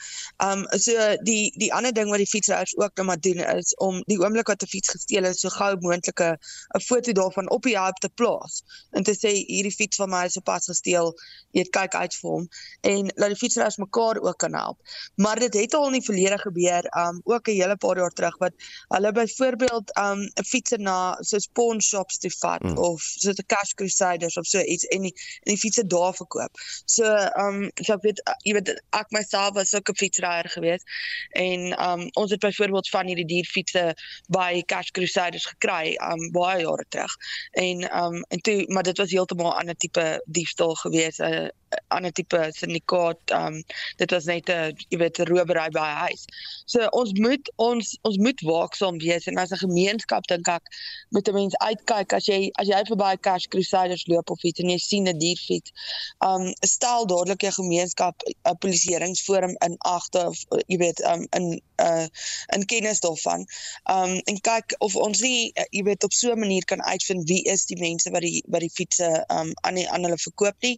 [0.43, 4.01] Um so die die ander ding wat die fietsryers ook nou maar doen is om
[4.09, 6.37] die oomblik wat 'n fiets gesteel is so gou moontlik 'n
[6.77, 10.25] 'n foto daarvan op die app te plaas en te sê hierdie fiets van my
[10.25, 11.13] is sopas gesteel.
[11.51, 12.47] Jy kyk uit vir hom
[12.81, 14.79] en laat die fietsryers mekaar ook kan help.
[15.15, 18.37] Maar dit het al in die verlede gebeur um ook 'n hele paar jaar terug
[18.37, 18.53] wat
[18.87, 22.77] hulle byvoorbeeld um 'n fietser na so pawn shops toe vat hmm.
[22.77, 26.51] of so 'n cash crusaders of so iets en die en die fietsse daar verkoop.
[26.85, 27.03] So
[27.37, 30.83] um so ek weet jy weet ek myself was ook 'n fietsryer gewees
[31.31, 31.59] en
[31.89, 33.95] um ons het byvoorbeeld van hierdie dierfietsse
[34.29, 37.13] by Cash Crusaders gekry um baie jare terug
[37.51, 41.49] en um en toe maar dit was heeltemal 'n ander tipe diefstal gewees 'n uh,
[41.87, 43.63] ander tipe syndikaat um
[43.97, 46.25] dit was net 'n jy weet 'n robery by 'n huis.
[46.65, 50.63] So ons moet ons ons moet waaksaam wees en as 'n gemeenskap dink ek
[51.09, 54.69] moet 'n mens uitkyk as jy as jy verby Cash Crusaders loop of iets en
[54.69, 55.71] jy sien 'n dierfiets.
[56.19, 61.47] Um stel dadelik jou gemeenskap 'n polisieeringsforum in agte of jy weet um in
[61.83, 62.07] uh
[62.55, 63.45] in kennis daarvan.
[63.91, 67.43] Um en kyk of ons nie jy weet op so 'n manier kan uitvind wie
[67.51, 70.77] is die mense wat die wat die fietsse um aan die aan hulle verkoop nie.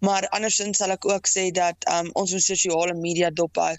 [0.00, 3.74] Maar andersins sal ek ook sê dat um, ons op sosiale media dop hou.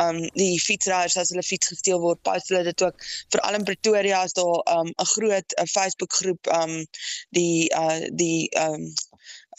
[0.00, 4.24] Um die fietsryers as hulle fiets gesteel word, post hulle dit ook veral in Pretoria
[4.24, 6.86] is daar 'n um, groot Facebook groep um
[7.30, 8.92] die uh die um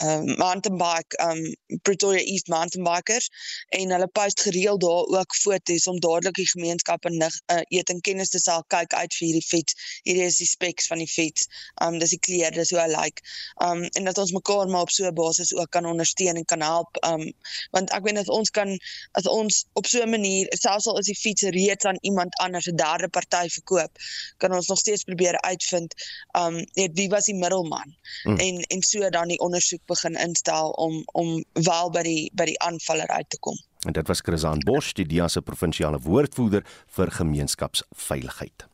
[0.03, 1.41] um mountain bike um
[1.83, 3.29] Pretoria East mountain bikers
[3.69, 8.01] en hulle post gereeld daar ook foto's om dadelik die gemeenskap en uh, eet en
[8.01, 9.77] kennis te sal kyk uit vir hierdie fiets.
[10.07, 11.47] Hierdie is die specs van die fiets.
[11.83, 12.99] Um dis die kleur, dis hoe hy lyk.
[12.99, 13.21] Like.
[13.65, 16.61] Um en dat ons mekaar maar op so 'n basis ook kan ondersteun en kan
[16.61, 16.97] help.
[17.07, 17.31] Um
[17.71, 18.77] want ek weet dat ons kan
[19.11, 22.67] as ons op so 'n manier selfs al is die fiets reeds aan iemand anders
[22.67, 23.91] 'n derde party verkoop,
[24.37, 25.93] kan ons nog steeds probeer uitvind
[26.37, 28.37] um net wie was die middelman hmm.
[28.37, 32.59] en en so dan die ondersoek begin instel om om wel by die by die
[32.65, 33.57] aanvaller uit te kom.
[33.87, 36.63] En dit was Chrisan Bosch, die DEA se provinsiale woordvoerder
[36.95, 38.67] vir gemeenskapsveiligheid.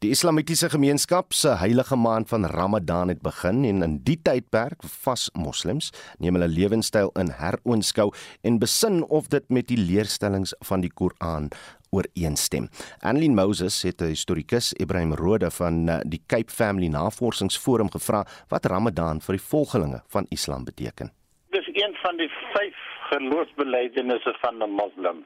[0.00, 5.28] Die Islamitiese gemeenskap se heilige maand van Ramadan het begin en in die tydperk vas
[5.34, 8.08] moslems neem hulle lewenstyl in heroonskou
[8.46, 11.50] en besin of dit met die leerstellings van die Koran
[11.90, 12.68] ooreenstem.
[13.00, 18.64] Annelien Moses het 'n historikus Ibrahim Rode van eh, die Cape Family Navorsingsforum gevra wat
[18.64, 21.10] Ramadan vir die volgelinge van Islam beteken.
[21.50, 22.76] Dis een van die vyf
[23.10, 25.18] geloofsbelijdenisse van 'n moslim.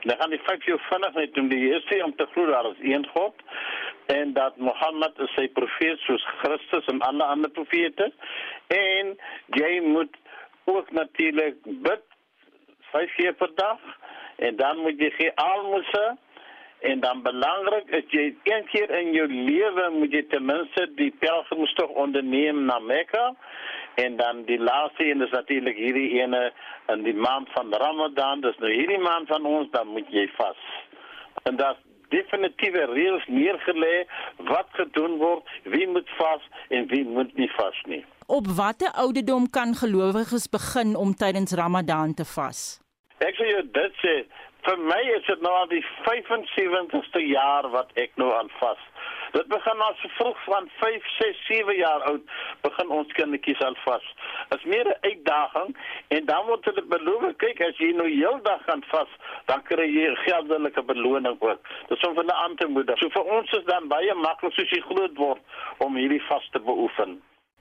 [0.00, 2.82] Dan gaan die vyf jou vinnig net doen die eerste om te glo daar is
[2.92, 3.34] een God
[4.06, 8.12] en dat Mohammed is sy profeet soos Christus en alle ander profete
[8.66, 10.16] en jy moet
[10.64, 12.02] ook natuurlik bid
[12.92, 13.78] vyf keer per dag
[14.40, 16.16] en dan moet jy gee almose.
[16.80, 21.10] En dan belangrik is jy een keer in jou lewe moet jy ten minste die
[21.20, 23.34] pelgrimstog onderneem na Mekka.
[24.00, 26.52] En dan die laaste een is natuurlik hierdie ene
[26.94, 28.40] in die maand van Ramadan.
[28.40, 30.64] Dis nou hierdie maand van ons dan moet jy vas.
[31.42, 34.06] En dat definitiewe reëls neergelê
[34.48, 38.04] wat gedoen word wie moet vas en wie moet nie vas nie.
[38.26, 42.79] Op watter ouderdom kan gelowiges begin om tydens Ramadan te vas
[43.20, 44.14] Ek sê dit sê
[44.66, 48.80] vir my is dit nou al die 75ste jaar wat ek nou aan vas.
[49.34, 52.32] Dit begin al so vroeg van 5, 6, 7 jaar oud
[52.64, 54.06] begin ons kindertjies al vas.
[54.56, 55.76] Is meer 'n uitdaging
[56.16, 59.10] en dan word hulle beloof, kyk as jy nou heeldag gaan vas,
[59.46, 61.60] dan kry jy geldelike beloning ook.
[61.88, 62.98] Dis om hulle aan te moedig.
[62.98, 65.40] So vir ons is dan baie maklik soos jy groot word
[65.78, 67.20] om hierdie vas te beoefen.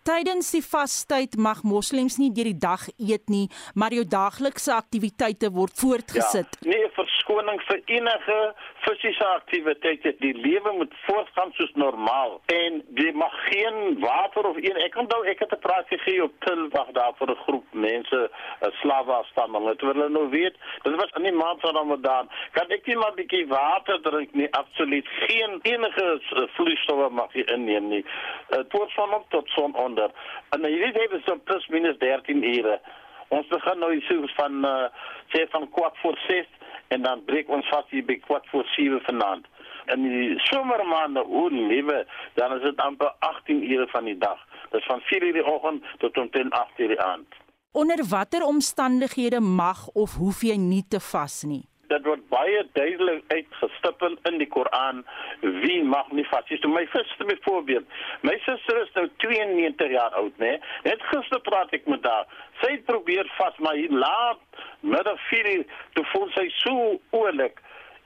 [0.10, 3.44] Tydens die vastyd mag moslems nie deur die dag eet nie,
[3.78, 6.56] maar jou daaglikse aktiwiteite word voortgesit.
[6.64, 6.88] Ja, nee,
[7.30, 8.38] verskoning vir enige
[8.84, 10.16] fisiese aktiwiteite.
[10.20, 15.24] Die lewe moet voortgaan soos normaal en jy mag geen water of een ek onthou
[15.26, 18.30] ek het 'n praat gegee op Tilwag daar vir 'n groep mense,
[18.62, 19.68] 'n slawe afstamming.
[19.68, 22.30] Het hulle nou weet, dit was in die maand van Ramadan.
[22.52, 24.52] Kan ek net maar 'n bietjie water drink nie?
[24.52, 26.22] Absoluut geen enige
[26.56, 28.06] vloeistowwe mag jy inneem nie.
[28.50, 30.10] Dit word van op tot son onder.
[30.50, 32.80] En hierdie het so plus minus 13 ure.
[33.28, 34.86] Ons begin nou so van uh,
[35.28, 36.46] sê van kwart voor 6
[36.90, 39.46] en dan breek ons vas hier by kwart voor 7 vanaand.
[39.86, 44.40] En die somermaande hoe lewe, dan is dit amper 18 ure van die dag.
[44.70, 47.40] Dit is van 4 uur die oggend tot omtrent 8 uur die aand.
[47.72, 51.66] Onder watter omstandighede mag of hoef jy nie te vas nie?
[51.90, 55.04] Dit word baie duidelik uitgestipel in die Koran
[55.42, 56.66] wie mag nie vas is.
[56.66, 57.88] My suster byvoorbeeld,
[58.28, 60.58] my suster is nou 92 jaar oud, né?
[60.88, 62.28] Net gister praat ek met haar.
[62.64, 65.66] Sy probeer vas, maar hier laat middag 4 uur
[65.98, 67.60] toe voel sy so oulik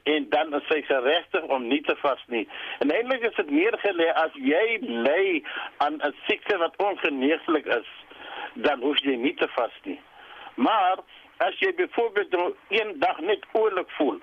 [0.03, 2.43] en dan is sy geregtig om nie te vas nie.
[2.83, 5.43] En eintlik is dit meer gelê as jy ly
[5.85, 7.89] aan 'n siekte wat ongeneeslik is,
[8.53, 9.99] dan hoef jy nie te vas nie.
[10.55, 10.99] Maar
[11.37, 14.19] as jy byvoorbeeld nou een dag net oulik voel,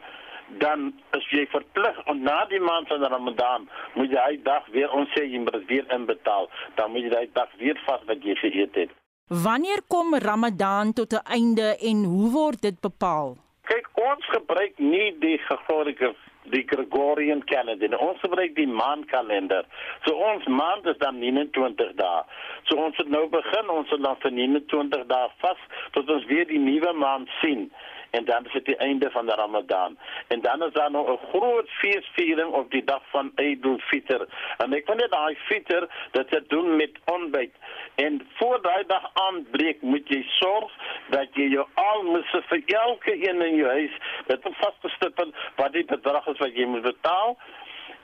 [0.59, 4.91] dan is jy verplig om na die maand van Ramadan moet jy hy dag weer
[4.91, 8.35] ons sê jy moet weer inbetaal, dan moet jy hy dag weer vas wat jy
[8.43, 8.97] geëet het.
[9.31, 13.37] Wanneer kom Ramadan tot 'n einde en hoe word dit bepaal?
[13.63, 17.99] Kyk, ons gebruik nie die Gregoriese die Gregorian kalender.
[17.99, 19.65] Ons gebruik die maankalender.
[20.07, 22.25] So ons maand is dan 29 dae.
[22.69, 25.65] So ons het nou begin, ons het dan vir 29 dae vas
[25.97, 27.69] tot ons weer die nuwe maand sien
[28.11, 29.99] en dan is dit die einde van die Ramadan.
[30.29, 34.27] En dan is daar nog 'n groot feesviering op die dag van Eid al-Fitr.
[34.57, 37.55] En ek dit daai Fitr dat dit doen met ontbyt.
[37.95, 40.73] En voor daai dag aanbreek, moet jy sorg
[41.09, 43.95] dat jy jou almisse vir elke een in jou huis
[44.27, 47.39] met 'n vaste stipel wat die bedrag is wat jy moet betaal.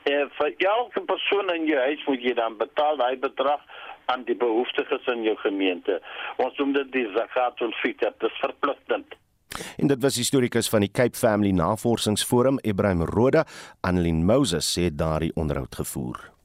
[0.02, 3.60] En vir elke persoon in jou huis moet jy dan betaal daai bedrag
[4.04, 6.02] aan die behoeftiges in jou gemeente.
[6.36, 9.16] Ons noem dit die zakat al-fitr, dit is verpligtend.
[9.76, 13.46] En dit was historikus van die Cape Family Navorsingsforum, Ibrahim Roda,
[13.80, 16.35] Annelien Moses het daardie onderhoud gevoer.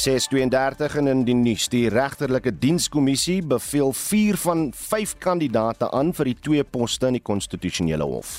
[0.00, 6.30] 632 en in die nuus die regterlike dienskommissie beveel 4 van 5 kandidate aan vir
[6.30, 8.30] die twee poste in die konstitusionele hof.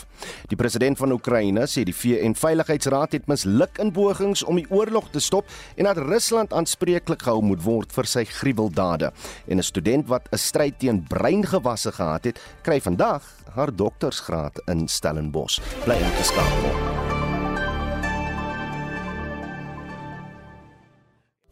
[0.50, 5.12] Die president van Oekraïne sê die VN Veiligheidsraad het misluk in pogings om die oorlog
[5.14, 5.46] te stop
[5.76, 9.14] en dat Rusland aanspreeklik gehou moet word vir sy gruweldade.
[9.46, 13.22] En 'n student wat 'n stryd teen breingewasse gehad het, kry vandag
[13.54, 15.60] haar doktorsgraad in Stellenbosch.
[15.86, 17.11] Bly ingeskakel.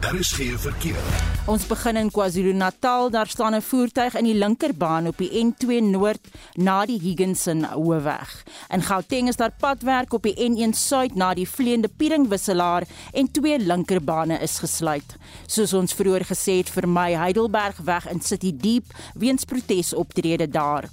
[0.09, 0.97] Daar is geen verkeer.
[1.45, 3.09] Ons begin in KwaZulu-Natal.
[3.09, 8.43] Daar staan 'n voertuig in die linkerbaan op die N2 Noord na die Higginson Hoofweg.
[8.67, 13.59] In Gauteng is daar padwerk op die N1 Suid na die Vleende Pieringwisselaar en twee
[13.59, 15.15] linkerbane is gesluit.
[15.45, 20.89] Soos ons vroeër gesê het, vermy Heidelbergweg in City Deep weens protesoptrede daar.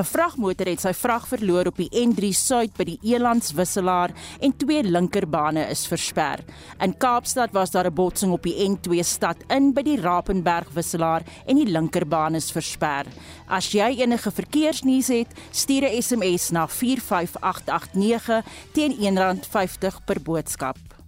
[0.00, 4.54] 'n Vragmotor het sy vrag verloor op die N3 Suid by die Elands wisselaar en
[4.56, 6.40] twee linkerbane is versper.
[6.80, 11.22] In Kaapstad was daar 'n botsing op die N2 stad in by die Rapenberg wisselaar
[11.46, 13.04] en die linkerbaan is versper.
[13.46, 20.99] As jy enige verkeersnuus het, stuur 'n SMS na 45889 teen R1.50 per boodskap.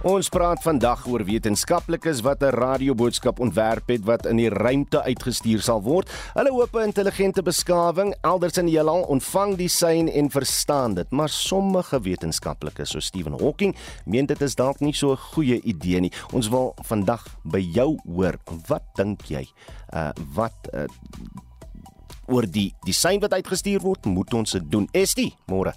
[0.00, 5.60] Ons praat vandag oor wetenskaplikes wat 'n radioboodskap ontwerp het wat in die ruimte uitgestuur
[5.60, 6.08] sal word.
[6.32, 11.10] Hulle hoop 'n intelligente beskawing elders in die heelal ontvang die sein en verstaan dit,
[11.10, 16.00] maar sommige wetenskaplikes soos Stephen Hawking meen dit is dalk nie so 'n goeie idee
[16.00, 16.12] nie.
[16.32, 19.46] Ons wil vandag by jou hoor, wat dink jy?
[19.92, 20.84] Uh wat uh,
[22.26, 24.88] oor die die sein wat uitgestuur word, moet ons dit doen?
[24.92, 25.74] Estie, môre.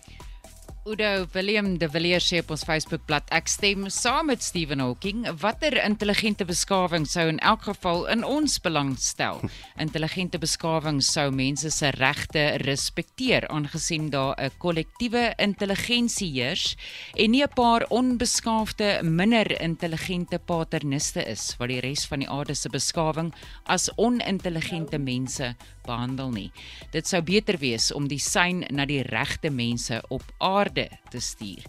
[0.85, 5.21] Udo Willem de Villiers sê op ons Facebookblad ek stem saam met Stephen Hawking.
[5.39, 9.39] Watter intelligente beskawing sou in elk geval in ons belang stel?
[9.85, 16.75] Intelligente beskawing sou mense se regte respekteer aangesien daar 'n kollektiewe intelligensie heers
[17.15, 22.55] en nie 'n paar onbeskaafde minder intelligente paterniste is wat die res van die aarde
[22.55, 23.31] se beskawing
[23.63, 26.51] as onintelligente mense behandel nie.
[26.91, 31.19] Dit sou beter wees om die sein na die regte mense op aarde aarde te
[31.19, 31.63] stuur.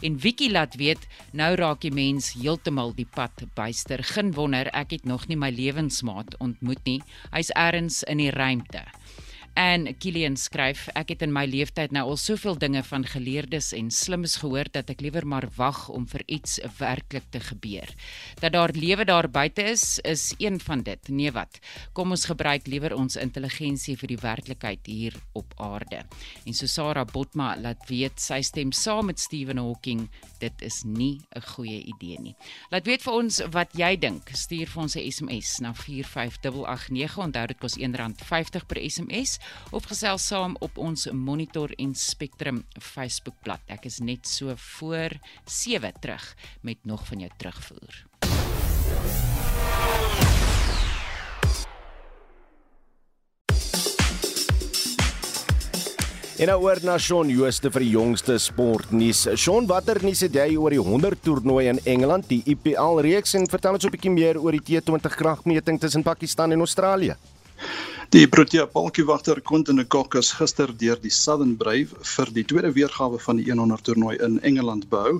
[0.00, 4.02] En Wiki laat weet, nou raak die mens heeltemal die pad byster.
[4.02, 7.02] Geen wonder ek het nog nie my lewensmaat ontmoet nie.
[7.32, 8.84] Hy's ergens in die ruimte.
[9.58, 13.88] En Kilian skryf: Ek het in my lewenstyd nou al soveel dinge van geleerdes en
[13.90, 17.90] slimmes gehoor dat ek liewer maar wag om vir iets werklik te gebeur.
[18.38, 21.10] Dat daar lewe daar buite is, is een van dit.
[21.10, 21.58] Nee wat?
[21.92, 26.04] Kom ons gebruik liewer ons intelligensie vir die werklikheid hier op aarde.
[26.46, 30.06] En so Sarah Botma laat weet sy stem saam met Stephen Hawking,
[30.38, 32.36] dit is nie 'n goeie idee nie.
[32.70, 34.30] Laat weet vir ons wat jy dink.
[34.32, 37.18] Stuur vir ons 'n SMS na 45889.
[37.18, 39.38] Onthou dit kos R1.50 per SMS
[39.70, 43.60] of gesels saam op ons Monitor en Spectrum Facebookblad.
[43.68, 48.04] Ek is net so voor 7 terug met nog van jou terugvoer.
[56.38, 59.24] En nou oor na Shaun Jooste vir die jongste sportnuus.
[59.34, 63.48] Shaun, watter nuus het jy oor die 100 toernooi in Engeland, die IPL reeks en
[63.50, 67.16] vertel ons 'n bietjie meer oor die T20 kragmeting tussen Pakistan en Australië?
[68.08, 72.70] Die Protea paltjiewagter Quentin de Kock is gister deur die Southern Brave vir die tweede
[72.72, 75.18] weergawe van die 100 toernooi in Engeland behou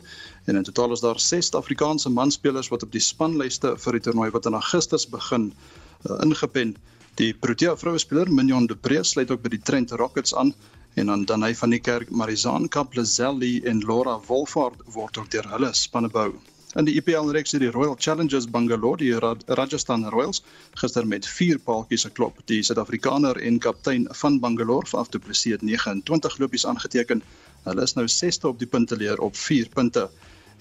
[0.49, 4.31] en in totaal is daar 6 Afrikaanse manspelers wat op die spanlyste vir die toernooi
[4.33, 6.79] wat in Augustus begin uh, ingepen.
[7.21, 10.55] Die Protea vroue speler Mignon de Pre sluit ook by die Trent Rockets aan
[10.97, 15.75] en dan Danai van die Kerk, Marizaan Kaplazelli en Laura Wolfhard word ook deur hulle
[15.77, 16.33] spanne behou.
[16.77, 19.15] In die IPL reeks het die Royal Challengers Bangalore die
[19.57, 20.43] Rajasthan Royals
[20.77, 22.43] gister met 4 paaltjies geklop.
[22.45, 27.23] Die Suid-Afrikaner en kaptein van Bangalore, Faf du Plessis het 29 lopies aangeteken.
[27.65, 30.11] Hulle is nou 6ste op die punteleer op 4 punte.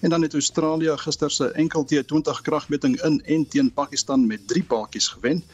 [0.00, 4.64] En dan het Australië gister se enkel T20 kragmeting in en teen Pakistan met 3
[4.64, 5.44] paaltjies gewen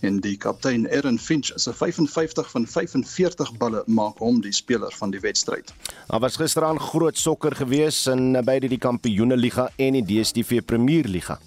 [0.00, 5.10] en die kaptein Aaron Finch se 55 van 45 balle maak hom die speler van
[5.10, 5.72] die wedstryd.
[6.06, 11.38] Daar was gisteraan groot sokker gewees in beide die Kampioeneliga en die DStv Premierliga.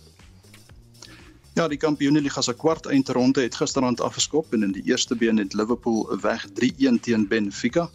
[1.57, 5.53] Ja, die Kampioeneliga se kwart eindronde het gisteraand afgeskop en in die eerste been het
[5.53, 7.89] Liverpool weg 3-1 teen Benfica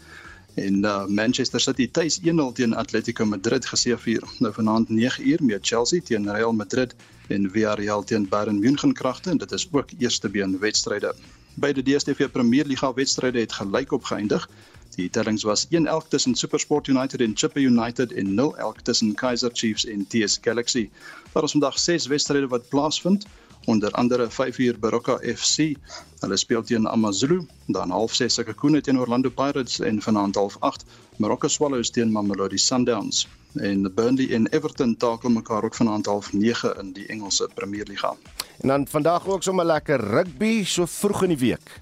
[0.54, 4.22] en uh, Manchester City tuis 1-0 teen Atletico Madrid geseëvier.
[4.38, 6.94] Nou vanaand 9uur met Chelsea teen Real Madrid
[7.28, 11.14] en Villarreal teen Bayern München kragte en dit is ook eerste been wedstryde.
[11.54, 14.48] Beide DStv Premier Liga wedstryde het gelyk opgeëindig.
[14.96, 18.36] Die tellings was 1-1 tussen SuperSport United en Chippa United en
[18.78, 20.90] 0-1 tussen Kaizer Chiefs en TS Galaxy.
[21.32, 23.26] Daar is vandag 6 wedstryde wat plaasvind
[23.64, 25.74] onder andere 5 uur Baroka FC.
[26.20, 30.84] Hulle speel teen AmaZulu, dan half 6 Sekhukhune teen Orlando Pirates en vanaand half 8
[31.16, 33.28] Marokko Swallows teen Mamelodi Sundowns.
[33.54, 38.16] En Burnley en Everton takel mekaar ook vanaand half 9 in die Engelse Premier Liga.
[38.60, 41.80] En dan vandag ook sommer lekker rugby so vroeg in die week.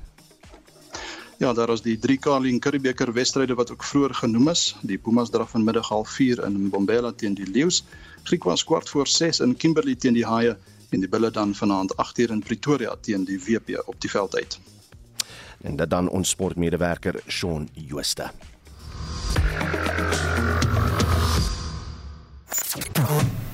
[1.40, 4.76] Ja, daar is die 3 Carling Curriebeeker wedstryde wat ook vroeër genoem is.
[4.82, 7.84] Die Pumas draf vanmiddag half 4 in Mbombela teen die Leeu's.
[8.22, 10.56] Griekwas kwart voor 6 in Kimberley teen die Haie
[10.90, 14.60] en die Bulle dan vanaand 8uur in Pretoria teen die WP op die veld uit.
[15.60, 18.30] En dit dan ons sportmedewerker Shaun Jooste.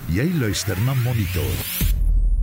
[0.06, 1.56] Jy luister na Monitor.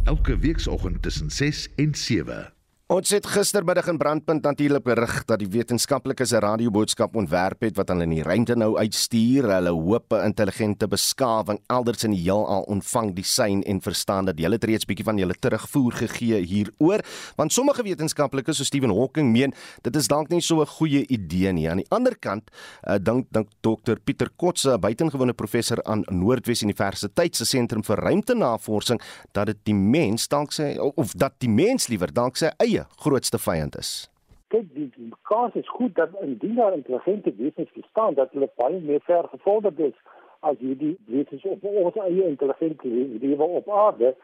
[0.04, 2.54] Elke weekoggend tussen 6 en 7.
[2.94, 7.88] Ons het gistermiddag in Brandpunt natuurlik berig dat die wetenskaplikes 'n radioboodskap ontwerp het wat
[7.90, 9.50] hulle in die ruimte nou uitstuur.
[9.50, 14.38] Hulle hoop 'n intelligente beskawing elders in die heelal ontvang die sein en verstaan dat
[14.38, 17.00] hulle reeds bietjie van hulle terugvoer gegee hieroor,
[17.36, 21.52] want sommige wetenskaplikes soos Stephen Hawking meen dit is dalk nie so 'n goeie idee
[21.52, 21.70] nie.
[21.70, 22.52] Aan die ander kant,
[22.88, 27.98] uh, dink dink Dr Pieter Kotse, 'n buitengewone professor aan Noordwes Universiteit se sentrum vir
[27.98, 29.02] ruimtenavorsing,
[29.32, 33.40] dat dit die mens dalk sê of dat die mens liewer dalk sy eie grootste
[33.40, 33.92] vyand is.
[34.48, 39.02] Kyk, die kans is goed dat indien daar intelligente wesens bestaan dat hulle baie meer
[39.04, 39.96] ver gevorderd is
[40.40, 42.88] as hierdie wesens op ons eie intelligente
[43.24, 44.16] lewe op aarde,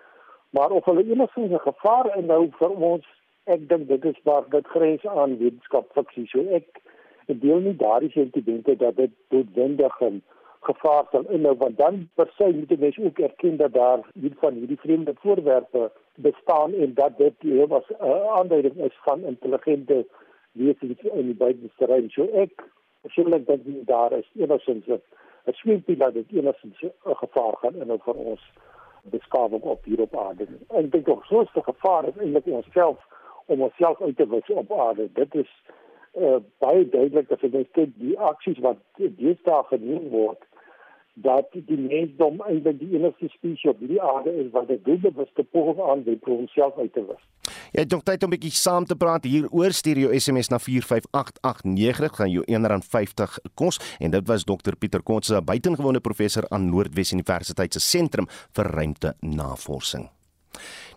[0.49, 3.05] maar of hulle enigstens 'n gevaar inhou vir ons,
[3.43, 6.27] ek dink dit is waar dit grens aan wetenskap fiksie.
[6.27, 6.81] So ek
[7.25, 10.21] deel nie daardie sentimente dat dit noodwendig 'n
[10.59, 14.53] gevaar sal inhou want dan per se moet jy ook erken dat daar hier van
[14.53, 20.05] hierdie vreemde voorwerpe bestaan en dat dit hier was 'n uh, aanduiding is van intelligente
[20.51, 22.09] wesens in die buiteterrein.
[22.09, 22.63] So ek
[23.01, 27.99] persoonlik dink nie daar is enigsins 'n sweempie dat dit enigstens 'n gevaar gaan inhou
[28.03, 28.51] vir ons
[29.03, 30.47] beskawing op hier op aarde.
[30.67, 32.99] En dit is so 'n gevaar is eintlik onsself
[33.45, 35.09] om onsself uit te wis op aarde.
[35.13, 35.49] Dit is
[36.13, 40.48] uh, baie duidelik as jy kyk die aksies wat deesdae geneem word
[41.21, 45.79] dat die mensdom eintlik die enigste spesies op die aarde is wat dit doelbewuste poging
[45.79, 47.23] aanwend om homself uit te wis.
[47.71, 52.15] Jy het tyd om 'n bietjie saam te praat hier oor stereo SMS na 45889
[52.15, 57.11] gaan jou R1.50 kos en dit was Dr Pieter Kotse, 'n buitengewone professor aan Noordwes
[57.11, 60.09] Universiteit se sentrum vir ruimte navorsing.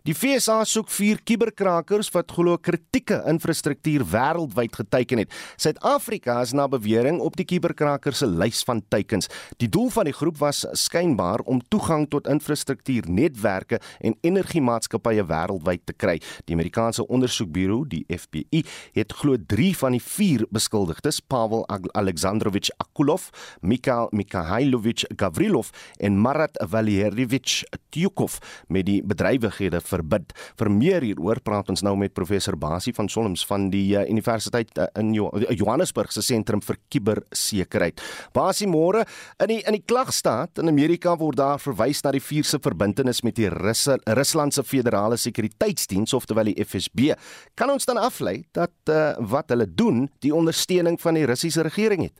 [0.03, 5.35] Die FSA soek vier kuberkrakers wat glo kritieke infrastruktuur wêreldwyd geteken het.
[5.63, 9.31] Suid-Afrika is na bewering op die kuberkrakers se lys van teikens.
[9.63, 15.85] Die doel van die groep was skynbaar om toegang tot infrastruktuur, netwerke en energiemaatskappye wêreldwyd
[15.87, 16.17] te kry.
[16.51, 18.65] Die Amerikaanse ondersoekbureau, die FBI,
[18.99, 21.63] het glo 3 van die 4 beskuldigdes, Pavel
[21.95, 23.31] Alexandrovich Akulov,
[23.63, 25.71] Mikhail Mikhailovich Gavrilov
[26.03, 27.63] en Marat Valerievich
[27.95, 30.33] Tyukov met die bedrywighede verbid.
[30.59, 34.73] Vir meer hieroor praat ons nou met professor Basie van Solms van die uh, Universiteit
[34.79, 38.03] uh, in jo Johannesburg se sentrum vir kubersekerheid.
[38.37, 39.05] Basie môre
[39.43, 43.23] in die in die klagstaat in Amerika word daar verwys na die vier se verbintenis
[43.27, 47.13] met die Russe Rusland se federale sekuriteitsdiens oftewel die FSB.
[47.59, 52.09] Kan ons dan aflei dat uh, wat hulle doen die ondersteuning van die Russiese regering
[52.09, 52.19] het?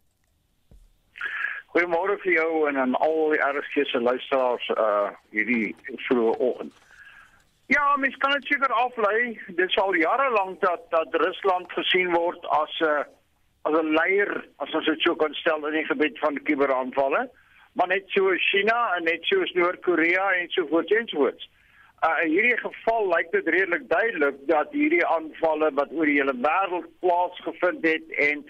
[1.73, 5.73] Goeiemôre vir jou en aan al die RSG se luisteraars uh hierdie
[6.07, 6.75] vroeë oggend.
[7.73, 9.41] Ja, mens kan dit seker aflei.
[9.57, 13.05] Dit sal jare lank dat dat Rusland gesien word as 'n uh,
[13.63, 17.23] as 'n leier, as ons dit sou kon stel in die gebied van kuberaanvalle,
[17.73, 21.49] maar net so China en net so Noord-Korea en so voort en so voort.
[22.07, 26.37] Uh, in hierdie geval lyk dit redelik duidelik dat hierdie aanvalle wat oor die hele
[26.49, 28.45] wêreld plaasgevind het en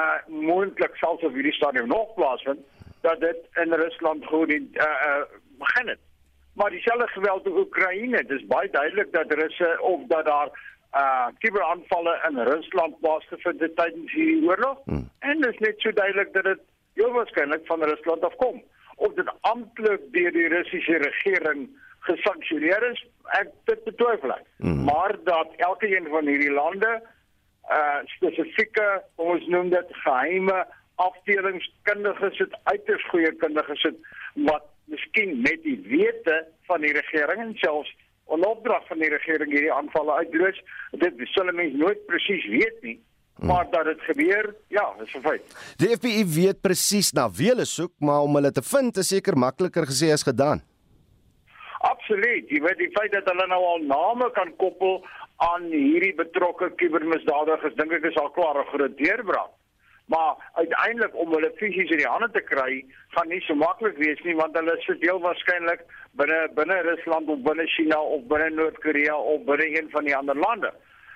[0.00, 2.64] uh moontlik selfs op hierdie stadium nog plaasvind,
[3.00, 4.62] dat dit in Rusland goed uh,
[5.08, 5.22] uh
[5.58, 6.02] begin het.
[6.54, 10.48] Maar dieselfde geweld in Oekraïne, dit is baie duidelik dat Russe of dat daar
[10.94, 14.78] uh kuberaanvalle in Rusland plaasgevind het tydens hierdie oorlog.
[14.84, 15.10] Hmm.
[15.18, 16.60] En dit is net so duidelik dat dit
[16.94, 18.62] heel waarskynlik van Rusland afkom.
[18.96, 23.06] Of dit amptelik deur die Russiese regering gesanksioneer is,
[23.40, 24.46] ek dit betwyfel ek.
[24.56, 24.84] Hmm.
[24.84, 27.02] Maar dat elke een van hierdie lande
[27.70, 33.96] uh spesifieke, ons noem dit geheime afdelingskundiges het uiters goeie kundiges het
[34.46, 37.92] wat miskien met die wete van die regering en selfs
[38.28, 40.60] 'n opdrag van die regering hierdie aanvalle uitloods.
[40.90, 43.00] Dit sal mense nooit presies weet nie.
[43.36, 43.46] Hmm.
[43.46, 45.74] Maar dat dit gebeur, ja, is 'n feit.
[45.76, 49.36] Die FBI weet presies na wie hulle soek, maar om hulle te vind is seker
[49.36, 50.62] makliker gesê as gedaan.
[51.78, 52.48] Absoluut.
[52.48, 55.06] Jy weet die feit dat hulle nou al name kan koppel
[55.36, 59.50] aan hierdie betrokke kubermisdadigers, dink ek is al klaar 'n groot deurbraak
[60.04, 62.84] maar uiteindelik om hulle fisies in die hande te kry
[63.16, 65.84] gaan nie so maklik wees nie want hulle sit heel waarskynlik
[66.20, 70.36] binne binne Rusland of binne China of binne Noord-Korea of binne een van die ander
[70.36, 70.72] lande.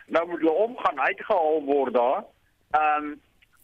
[0.07, 2.25] Nou moet hulle omgaan uitgehaal word daar.
[2.71, 3.21] Ehm um,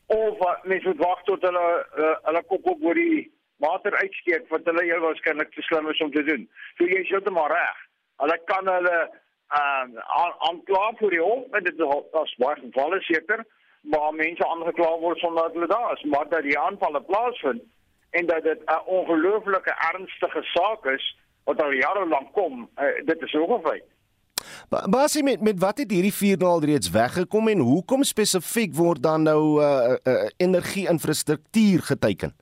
[0.07, 1.67] of mens moet wag tot hulle
[1.99, 3.33] uh, hulle kop op oor die
[3.65, 6.49] water uitsteek wat hulle heel waarskynlik te slim is om te doen.
[6.77, 7.85] So jy is heeltemal reg.
[8.21, 13.47] Hulle kan hulle ehm uh, aankla vir die hof en dit is baie gevalle seker
[13.93, 17.63] waar mense aangekla word sonder dat hulle daar is, maar dat die aanvalle plaasvind
[18.11, 23.23] en dat dit 'n ongelooflike ernstige saak is wat al jare lank kom, uh, dit
[23.23, 23.85] is so gefeit.
[24.71, 28.03] Maar as jy met met wat het hierdie vier nou al reeds weggekom en hoekom
[28.03, 32.33] spesifiek word dan nou 'n uh, uh, uh, energie-infrastruktuur geteken?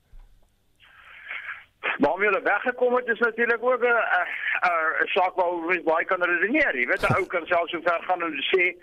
[1.97, 4.01] Maar wie hulle weggekom het is natuurlik ook 'n
[5.03, 6.79] 'n saak waaroor ons baie kan redeneer.
[6.79, 8.75] Jy weet 'n ou kan selfs so ver gaan en sê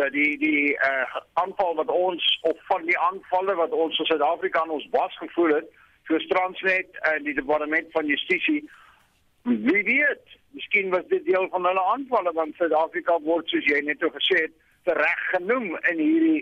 [0.00, 4.62] dat die die uh, aanval wat ons of van die aanvalle wat ons in Suid-Afrika
[4.62, 5.72] aan ons was gevoel het
[6.08, 8.62] vir Transnet en die departement van justisie
[9.48, 14.02] wie weet miskien was dit deel van hulle aanvalle want Suid-Afrika word soos jy net
[14.16, 16.40] gesê het reg genoem in hierdie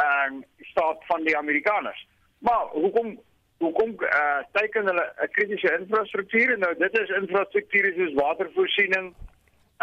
[0.00, 0.30] uh,
[0.70, 2.06] staat van die Amerikaners.
[2.38, 3.18] Maar hoekom
[3.62, 9.12] hoekom uh, teken hulle 'n kritiese infrastruktuur nou dit is infrastruktuur soos watervoorsiening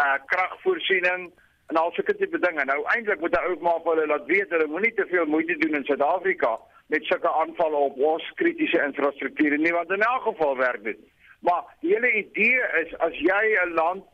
[0.04, 1.30] uh, kragvoorsiening
[1.70, 2.64] en al sulke tipe dinge.
[2.66, 5.56] Nou eintlik moet hy ook maar vir hulle laat weet hulle moenie te veel moeite
[5.62, 6.56] doen in Suid-Afrika
[6.90, 11.02] met sulke aanvalle op ons kritiese infrastruktuur nie want in elk geval werk dit.
[11.46, 14.04] Maar die hele idee is as jy 'n land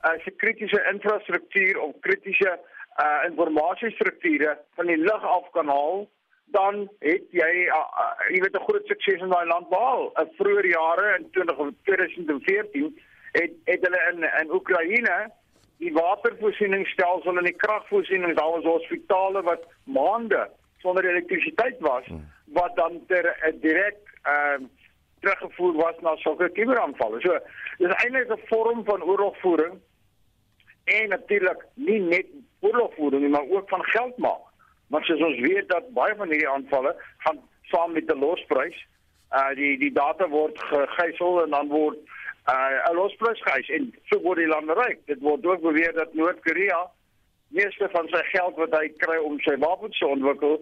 [0.00, 2.52] as uh, 'n kritiese infrastruktuur of kritiese
[3.04, 6.06] uh, informasiestrukture van die lug af kan haal
[6.52, 10.12] dan het jy uh, uh, jy weet 'n groot sukses in daai land behaal.
[10.20, 13.00] In vroeë jare in 2014
[13.32, 15.32] het het hulle in in Oekraïne
[15.82, 22.24] die watervoorsieningsstelsel en die kragvoorsiening daar was hospitale wat maande sonder elektrisiteit was hmm.
[22.46, 24.68] wat dan ter uh, direk ehm uh,
[25.20, 27.20] teruggevoer was na sulke kuberaanvalle.
[27.20, 27.38] So
[27.78, 29.78] dis eintlik 'n vorm van oorlogvoering
[30.84, 32.26] en natuurlik nie net
[32.60, 34.44] oorlogvoering nie, maar ook van geld maak.
[34.88, 38.86] Want soos ons weet dat baie van hierdie aanvalle gaan saam met 'n losprys.
[39.32, 41.98] Uh die die data word gegijsel en dan word
[42.48, 45.06] uh 'n losprys geëis en so word die lande ryk.
[45.06, 46.90] Dit word ook beweer dat Noord-Korea
[47.48, 50.58] meeste van sy geld wat hy kry om sy wapens te ontwikkel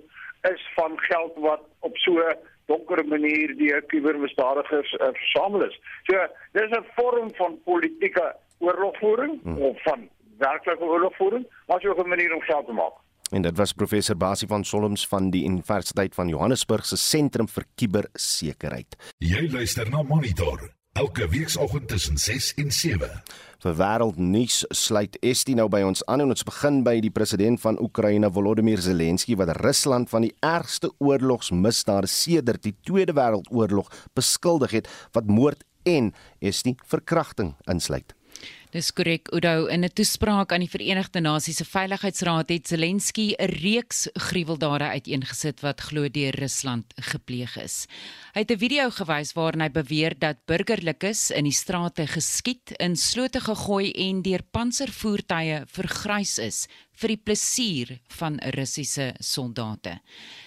[0.53, 5.81] is van geld wat op so 'n donker manier deur kubermisdadigers uh, versamel is.
[6.09, 9.59] So dis 'n vorm van politieke oorlogvoering hmm.
[9.59, 10.09] of van
[10.39, 12.97] werklike oorlogvoering, maar ook 'n manier om geld te maak.
[13.31, 17.65] En dit was professor Basie van Solms van die Universiteit van Johannesburg se Sentrum vir
[17.75, 19.15] Kubersekerheid.
[19.19, 23.09] Jy luister na Monitor elke weekoggend tussen 6 en 7.
[23.65, 27.81] Vir wêreldnuus sluit Estie nou by ons aan en ons begin by die president van
[27.83, 34.91] Oekraïne Volodymyr Zelensky wat Rusland van die ergste oorlogsmisdade sedert die Tweede Wêreldoorlog beskuldig het
[35.17, 38.15] wat moord en Estie verkrachting insluit.
[38.75, 43.47] Dis korrek Udo in 'n toespraak aan die Verenigde Nasies se Veiligheidsraad het Zelensky 'n
[43.63, 47.87] reeks gruweldade uiteengesit wat glo deur Rusland gepleeg is.
[48.35, 52.97] Hy het 'n video gewys waarin hy beweer dat burgerlikes in die strate geskiet, in
[52.97, 56.67] slote gegooi en deur panservoertuie vergrys is
[57.01, 59.99] vir die plesier van Russiese soldate.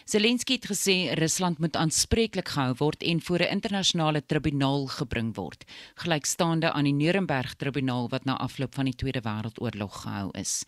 [0.07, 5.65] Zelensky het gesê Rusland moet aanspreeklik gehou word en voor 'n internasionale tribunaal gebring word,
[5.95, 10.63] gelykstaande aan die Nuremberg-tribunaal wat na afloop van die Tweede Wêreldoorlog gehou is.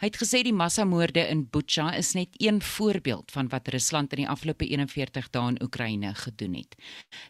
[0.00, 4.18] Hy het gesê die massamoorde in Bucha is net een voorbeeld van wat Rusland in
[4.18, 6.76] die afgelope 41 dae in Oekraïne gedoen het.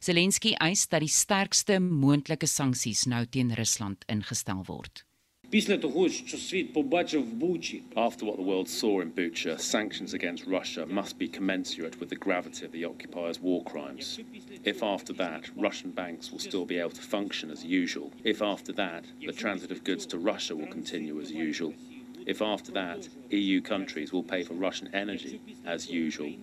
[0.01, 5.05] Zelensky eis dat die sterkste moontlike sanksies nou teen Rusland ingestel word.
[5.52, 10.14] Після того, що світ побачив в Бучі, after what the world saw in Bucha, sanctions
[10.14, 14.20] against Russia must be commensurate with the gravity of the occupiers' war crimes.
[14.72, 18.74] If after that Russian banks will still be able to function as usual, if after
[18.84, 21.74] that the transit of goods to Russia will continue as usual,
[22.34, 23.02] if after that
[23.42, 25.36] EU countries will pay for Russian energy
[25.76, 26.34] as usual,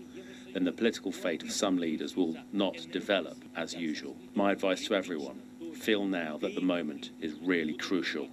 [0.54, 2.34] then the political fate of some leaders will
[2.64, 4.14] not develop as usual.
[4.42, 5.38] My advice to everyone
[5.86, 8.26] feel now that the moment is really crucial.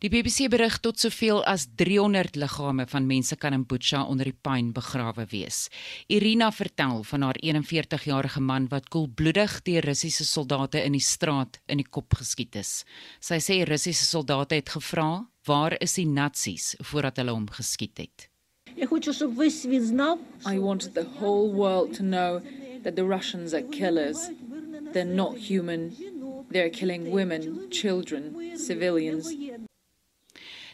[0.00, 4.38] Die BBC berig tot soveel as 300 liggame van mense kan in Bucha onder die
[4.46, 5.66] pyn begrawe wees.
[6.08, 11.84] Irina vertel van haar 41-jarige man wat koelbloedig deur Russiese soldate in die straat in
[11.84, 12.72] die kop geskiet is.
[13.20, 18.28] Sy sê Russiese soldate het gevra, "Waar is die Nazis?" voordat hulle hom geskiet het.
[20.46, 22.40] I wanted the whole world to know
[22.84, 24.30] that the Russians are killers.
[24.92, 25.92] They're not human.
[26.50, 29.28] They're killing women, children, civilians.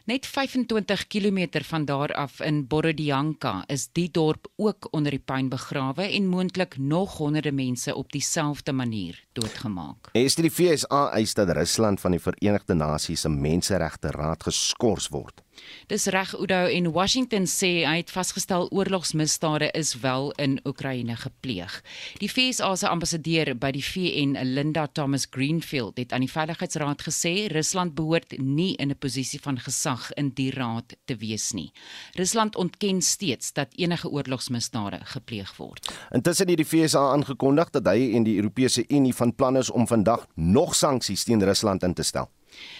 [0.07, 5.49] Net 25 km van daar af in Borodyanka is die dorp ook onder die puin
[5.49, 10.11] begrawe en moontlik nog honderde mense op dieselfde manier doodgemaak.
[10.17, 15.11] Is dit die FSA eis dat Rusland van die Verenigde Nasies se Menseregte Raad geskort
[15.13, 15.43] word?
[15.87, 21.79] Dis reg Udo en Washington sê hy het vasgestel oorlogsmisdade is wel in Oekraïne gepleeg.
[22.21, 27.35] Die FSA se ambassadeur by die VN, Linda Thomas Greenfield, het aan die Veiligheidsraad gesê
[27.53, 31.73] Rusland behoort nie in 'n posisie van gesag in die raad te wees nie.
[32.15, 35.93] Rusland ontken steeds dat enige oorlogsmisdade gepleeg word.
[36.11, 39.87] Intussen het die FSA aangekondig dat hy en die Europese Unie van plan is om
[39.87, 42.31] vandag nog sanksies teen Rusland in te stel.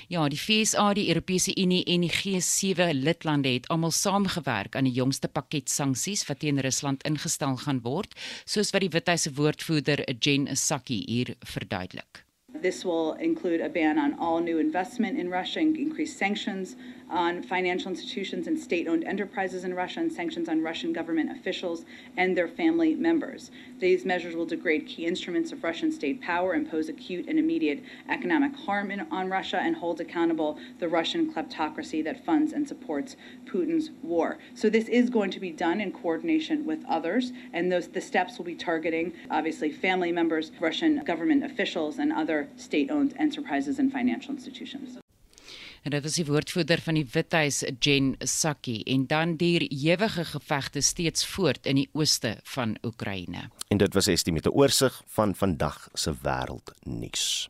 [0.09, 4.95] Ja, die FSA, die Europese Unie en die G7 lidlande het almal saamgewerk aan die
[4.97, 10.05] jongste pakket sanksies wat teen Rusland ingestel gaan word, soos wat die Withuis se woordvoerder
[10.21, 12.23] Jen Psaki hier verduidelik.
[12.63, 16.77] This will include a ban on all new investment in Russia and increased sanctions
[17.11, 21.85] on financial institutions and state owned enterprises in Russia and sanctions on Russian government officials
[22.17, 23.51] and their family members.
[23.79, 28.55] These measures will degrade key instruments of Russian state power, impose acute and immediate economic
[28.57, 33.91] harm in, on Russia, and hold accountable the Russian kleptocracy that funds and supports Putin's
[34.03, 34.39] war.
[34.55, 38.39] So, this is going to be done in coordination with others, and those, the steps
[38.39, 43.93] will be targeting obviously family members, Russian government officials, and other state owned enterprises and
[43.93, 44.99] financial institutions.
[45.87, 50.81] En dit was die woordvoerder van die Withuis, Jen Psaki, en dan duur ewige gevegte
[50.81, 53.45] steeds voort in die ooste van Oekraïne.
[53.71, 57.49] En dit was Estie met 'n oorsig van vandag se wêreldnuus.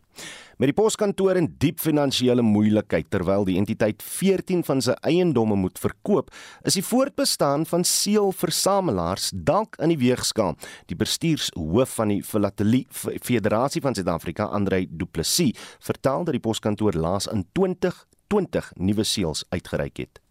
[0.56, 5.76] Met die poskantoor in diep finansiële moeilikheid terwyl die entiteit 14 van sy eiendomme moet
[5.78, 6.30] verkoop,
[6.64, 10.56] is die voortbestaan van seelversamelaars dalk in die weegskaal.
[10.88, 15.52] Die bestuurshoof van die Filatelie Federasie van Suid-Afrika, Andrei Du Plessis,
[15.84, 20.25] vertel dat die poskantoor laas in 20 20 nuwe seels uitgereik het.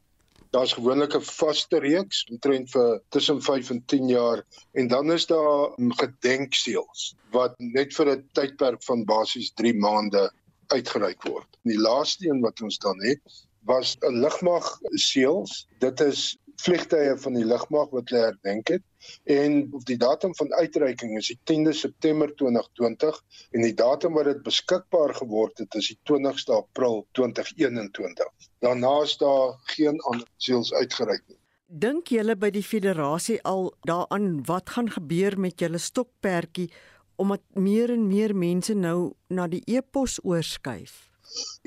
[0.56, 5.26] Daar's gewoonlik 'n vaste reeks omtrent vir tussen 5 en 10 jaar en dan is
[5.26, 10.32] daar gedenkseels wat net vir 'n tydperk van basies 3 maande
[10.68, 11.49] uitgereik word.
[11.64, 15.68] Die laaste een wat ons dan het was 'n lugmag seels.
[15.80, 18.84] Dit is vliegtye van die lugmag wat hulle herdenk het
[19.30, 19.58] en
[19.89, 23.20] die datum van uitreiking is die 10de September 2020
[23.51, 28.30] en die datum wat dit beskikbaar geword het is die 20ste April 2021.
[28.66, 31.39] Daarna is daar geen ander seels uitgereik nie.
[31.66, 36.70] Dink julle by die federasie al daaraan wat gaan gebeur met julle stokperdjie
[37.16, 41.14] omdat meer en meer mense nou na die e-pos oorskuif?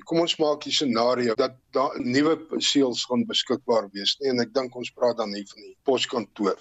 [0.09, 4.55] Kom ons maak die scenario dat daar nuwe seels gaan beskikbaar wees nie en ek
[4.57, 6.57] dink ons praat dan nie van die poskantoor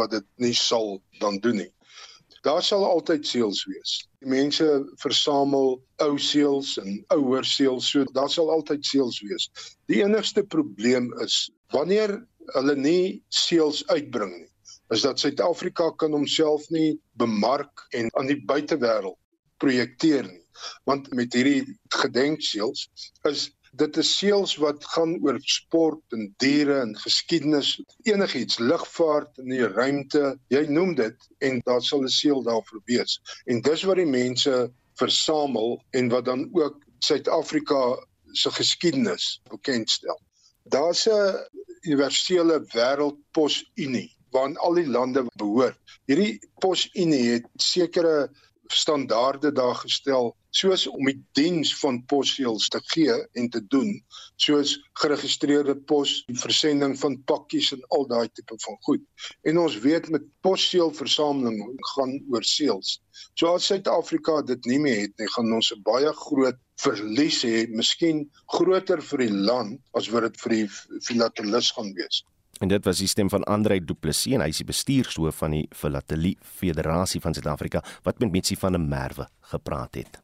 [0.00, 1.70] wat dit nie sal dan doen nie.
[2.46, 3.92] Daar sal altyd seels wees.
[4.24, 4.66] Die mense
[5.02, 9.50] versamel ou seels en ouer seels, so daar sal altyd seels wees.
[9.92, 12.16] Die enigste probleem is wanneer
[12.56, 14.48] hulle nie seels uitbring nie,
[14.96, 19.18] is dat Suid-Afrika kan homself nie bemark en aan die buitewêreld
[19.60, 20.39] projekteer nie
[20.84, 22.88] want met hierdie gedenkseels
[23.28, 27.76] is dit is seels wat gaan oor sport en diere en geskiedenis
[28.08, 33.20] enigiets lugvaart in die ruimte jy noem dit en daar sal 'n seel daarvoor wees.
[33.46, 37.96] En dis wat die mense versamel en wat dan ook Suid-Afrika
[38.32, 40.18] se geskiedenis bekendstel.
[40.64, 41.38] Daar's 'n
[41.82, 45.78] universele wêreldposunie waarin al die lande behoort.
[46.06, 48.30] Hierdie posunie het sekere
[48.72, 53.92] standaarde daar gestel soos om die diens van posseels te gee en te doen
[54.40, 59.04] soos geregistreerde pos, die versending van pakkies en al daai tipe van goed.
[59.46, 61.60] En ons weet met posseelversameling
[61.94, 62.98] gaan oor seels.
[63.34, 67.66] So as Suid-Afrika dit nie meer het nie, gaan ons 'n baie groot verlies hê,
[67.68, 70.68] miskien groter vir die land as wat dit vir die
[71.06, 72.24] filatelis gaan wees.
[72.60, 75.54] En dit was die stem van Andre Du Plessis en hy is die bestuurshoof van
[75.56, 80.20] die Filatelie Federasie van Suid-Afrika wat met Mitsi van der Merwe gepraat het.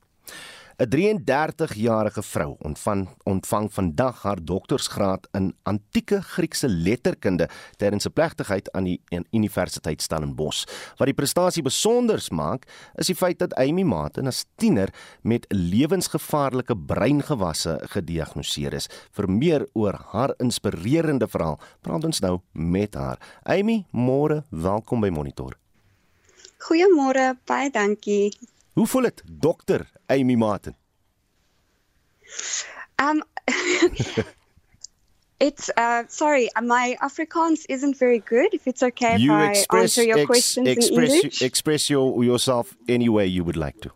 [0.77, 8.73] 'n 33-jarige vrou ontvang ontvang vandag haar doktorsgraad in antieke Griekse letterkunde tydens 'n plegtigheid
[8.73, 9.01] aan die
[9.31, 10.65] Universiteit Stellenbosch.
[10.97, 16.77] Wat die prestasie besonder maak, is die feit dat Amy Martin as tiener met lewensgevaarlike
[16.77, 18.89] breingewasse gediagnoseer is.
[19.11, 23.19] Vir meer oor haar inspirerende verhaal, praat ons nou met haar.
[23.43, 25.57] Amy, môre, welkom by Monitor.
[26.59, 28.39] Goeiemôre, baie dankie.
[28.73, 30.75] Hoe voel dit, dokter Amy Martin?
[32.99, 33.23] Um
[35.39, 38.55] It's uh sorry, my Afrikaans isn't very good.
[38.55, 41.43] If it's okay you if I answer your ex, questions express, in English.
[41.43, 43.91] Express your, yourself any way you would like to.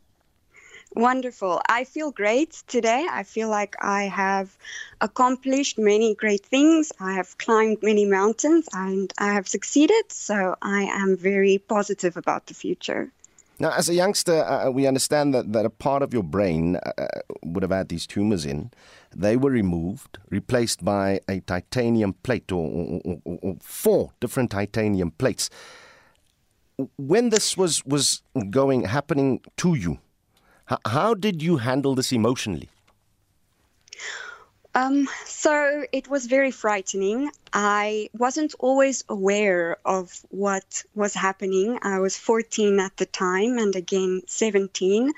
[0.94, 1.62] Wonderful.
[1.68, 3.06] I feel great today.
[3.08, 4.58] I feel like I have
[5.00, 6.90] accomplished many great things.
[6.98, 10.11] I have climbed many mountains and I have succeeded.
[10.11, 13.12] So I am very positive about the future.
[13.61, 17.06] Now, as a youngster, uh, we understand that, that a part of your brain uh,
[17.44, 18.70] would have had these tumors in.
[19.14, 22.66] They were removed, replaced by a titanium plate or,
[23.04, 25.50] or, or, or four different titanium plates.
[26.96, 29.98] When this was, was going happening to you,
[30.86, 32.70] how did you handle this emotionally?
[34.74, 37.30] Um, so it was very frightening.
[37.52, 41.78] I wasn't always aware of what was happening.
[41.82, 45.12] I was 14 at the time and again 17.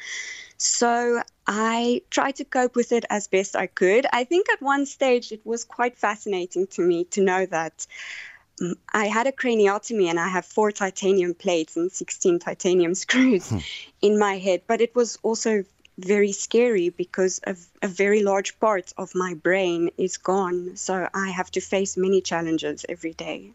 [0.57, 4.07] So I tried to cope with it as best I could.
[4.11, 7.87] I think at one stage it was quite fascinating to me to know that
[8.61, 13.51] um, I had a craniotomy and I have four titanium plates and 16 titanium screws
[13.51, 13.59] hmm.
[14.01, 15.65] in my head, but it was also
[15.99, 20.77] very scary because a, a very large part of my brain is gone.
[20.77, 23.53] So I have to face many challenges every day.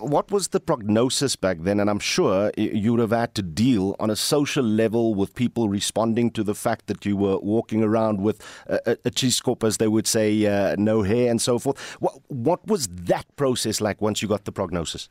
[0.00, 1.78] What was the prognosis back then?
[1.78, 5.68] And I'm sure you would have had to deal on a social level with people
[5.68, 9.88] responding to the fact that you were walking around with a, a cheesecop, as they
[9.88, 11.78] would say, uh, no hair and so forth.
[12.00, 15.08] What, what was that process like once you got the prognosis?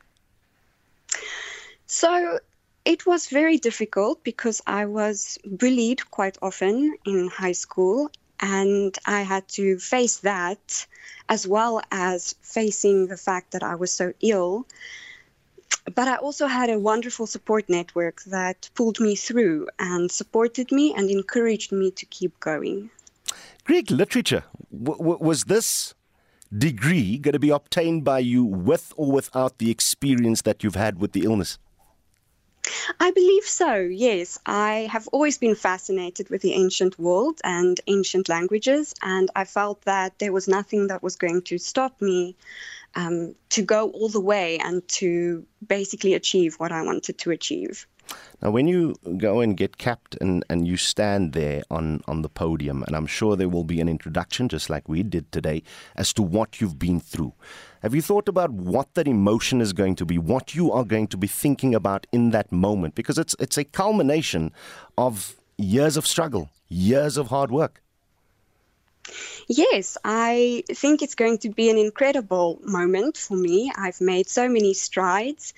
[1.86, 2.40] So
[2.84, 8.10] it was very difficult because I was bullied quite often in high school,
[8.40, 10.86] and I had to face that
[11.28, 14.66] as well as facing the fact that I was so ill.
[15.94, 20.94] But I also had a wonderful support network that pulled me through and supported me
[20.94, 22.90] and encouraged me to keep going.
[23.64, 25.94] Greek literature, w- w- was this
[26.56, 30.98] degree going to be obtained by you with or without the experience that you've had
[30.98, 31.58] with the illness?
[33.00, 34.38] I believe so, yes.
[34.46, 39.82] I have always been fascinated with the ancient world and ancient languages, and I felt
[39.82, 42.36] that there was nothing that was going to stop me
[42.94, 47.86] um, to go all the way and to basically achieve what I wanted to achieve.
[48.42, 52.28] Now, when you go and get capped and, and you stand there on, on the
[52.28, 55.62] podium, and I'm sure there will be an introduction, just like we did today,
[55.96, 57.32] as to what you've been through.
[57.84, 61.06] Have you thought about what that emotion is going to be, what you are going
[61.08, 62.94] to be thinking about in that moment?
[62.94, 64.52] Because it's, it's a culmination
[64.96, 67.82] of years of struggle, years of hard work.
[69.48, 73.70] Yes, I think it's going to be an incredible moment for me.
[73.76, 75.52] I've made so many strides,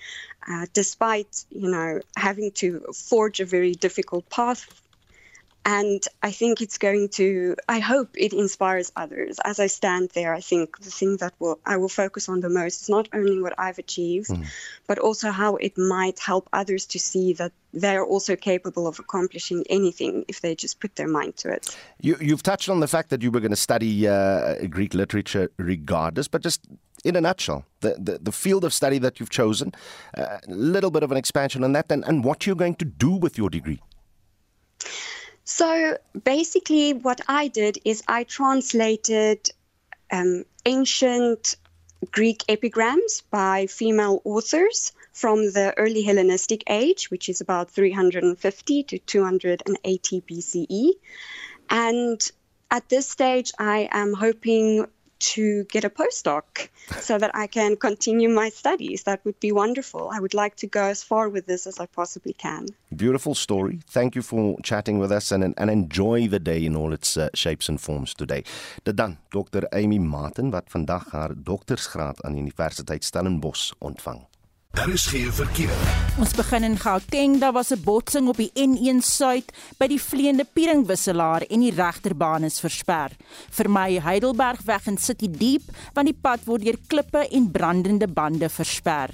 [0.49, 4.65] uh, despite you know having to forge a very difficult path
[5.67, 7.57] and I think it's going to.
[7.67, 9.37] I hope it inspires others.
[9.43, 12.49] As I stand there, I think the thing that will I will focus on the
[12.49, 14.45] most is not only what I've achieved, mm.
[14.87, 19.65] but also how it might help others to see that they're also capable of accomplishing
[19.69, 21.77] anything if they just put their mind to it.
[21.99, 25.51] You, have touched on the fact that you were going to study uh, Greek literature
[25.57, 26.61] regardless, but just
[27.03, 29.73] in a nutshell, the, the, the field of study that you've chosen,
[30.15, 32.85] a uh, little bit of an expansion on that, and, and what you're going to
[32.85, 33.81] do with your degree.
[35.49, 39.49] So basically, what I did is I translated
[40.11, 41.55] um, ancient
[42.11, 48.99] Greek epigrams by female authors from the early Hellenistic age, which is about 350 to
[48.99, 50.91] 280 BCE.
[51.69, 52.31] And
[52.69, 54.85] at this stage, I am hoping
[55.19, 59.03] to get a postdoc so that I can continue my studies.
[59.03, 60.09] That would be wonderful.
[60.13, 62.67] I would like to go as far with this as I possibly can.
[62.95, 63.79] Beautiful story.
[63.89, 67.29] Thank you for chatting with us and, and enjoy the day in all its uh,
[67.33, 68.43] shapes and forms today.
[68.83, 69.67] Dit dan Dr.
[69.71, 74.25] Amy Martin wat vandag haar doktorsgraad aan Universiteit Stellenbosch ontvang.
[74.77, 75.77] Daar is geen verkeer.
[76.21, 77.39] Ons begin in Gauteng.
[77.41, 82.43] Daar was 'n botsing op die N1 Suid by die vleiende Pieringwisselaar en die regterbaan
[82.43, 83.11] is versper.
[83.49, 85.61] Vir my Heidelberg weg in City Deep,
[85.93, 89.09] want die pad word deur klippe en brandende bande versper.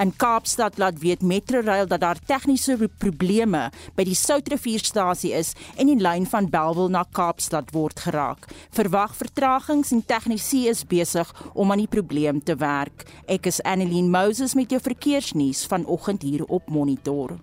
[0.00, 5.98] In Kaapstad laat weet Metrorail dat daar tegniese probleme by die Soutrivierstasie is en die
[6.00, 8.48] lyn van Bellville na Kaapstad word geraak.
[8.76, 13.06] Verwag vertragings en tegnisie is besig om aan die probleem te werk.
[13.26, 17.38] Ek is Annelien Moses met jou verkeersnuus vanoggend hier op Monitor.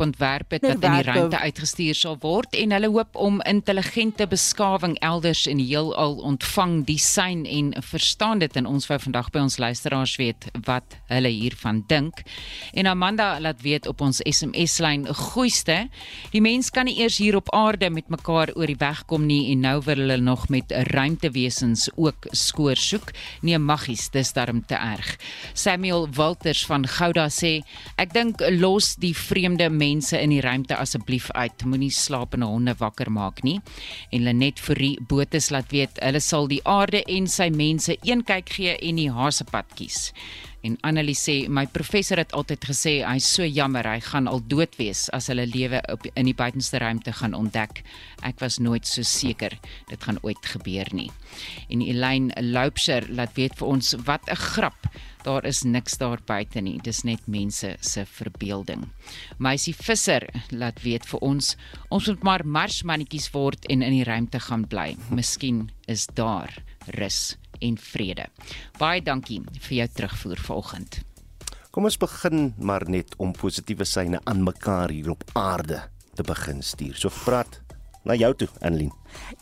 [0.00, 5.46] Ontwerpe wat in die ruimte uitgestuur sal word en hulle hoop om intelligente beskawing elders
[5.50, 10.16] in die heelal ontvang, disyn en verstaan dit en ons wou vandag by ons luisteraars
[10.20, 12.22] weet wat hulle hiervan dink.
[12.74, 15.88] En Amanda laat weet op ons SMS-lyn goeieste,
[16.32, 19.52] die mens kan nie eers hier op aarde met mekaar oor die weg kom nie
[19.52, 23.12] en nou wil hulle nog met ruimtewesens ook skoor soek.
[23.42, 25.14] Nee, maggies, dis darm te erg.
[25.54, 27.60] Samuel Walters van Gouda sê,
[28.00, 31.64] ek dink los die vreemde mense in die ruimte asseblief uit.
[31.64, 33.60] Moenie slapende honde wakker maak nie.
[34.10, 38.48] En Lenet Fourie Botes laat weet hulle sal die aarde en sy mense een kyk
[38.56, 40.12] gee en die hasepad kies.
[40.64, 44.78] En Annelie sê my professor het altyd gesê hy's so jammer hy gaan al dood
[44.80, 47.82] wees as hulle lewe op in die buitenste ruimte gaan ontdek.
[48.24, 49.58] Ek was nooit so seker
[49.90, 51.10] dit gaan ooit gebeur nie.
[51.68, 54.88] En Elaine Loupser laat weet vir ons wat 'n grap.
[55.24, 56.78] Daar is niks daar buite nie.
[56.78, 58.88] Dis net mense se verbeelding.
[59.38, 61.56] Meisie Visser laat weet vir ons
[61.90, 64.96] ons moet maar marsmannetjies word en in die ruimte gaan bly.
[65.10, 68.28] Miskien is daar rus en vrede.
[68.78, 71.00] Baie dankie vir jou terugvoer vanoggend.
[71.74, 75.80] Kom ons begin maar net om positiewe syne aan mekaar hier op aarde
[76.14, 76.94] te begin stuur.
[76.94, 77.63] So praat
[78.04, 78.92] na jou toe, Anlyn.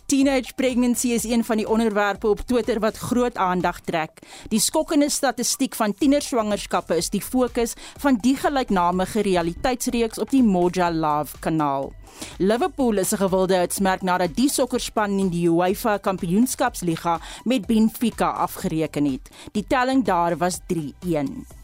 [0.07, 4.21] Teenage pregnancy is een van die onderwerpe op Twitter wat groot aandag trek.
[4.53, 10.93] Die skokkende statistiek van tienerswangerskappe is die fokus van die gelyknamige realiteitsreeks op die Moja
[10.93, 11.93] Love kanaal.
[12.39, 19.05] Liverpool is 'n gewilde uitsmerk nadat die sokkerspan in die UEFA Kampioenskapsliga met Benfica afgereken
[19.05, 19.31] het.
[19.53, 21.62] Die telling daar was 3-1.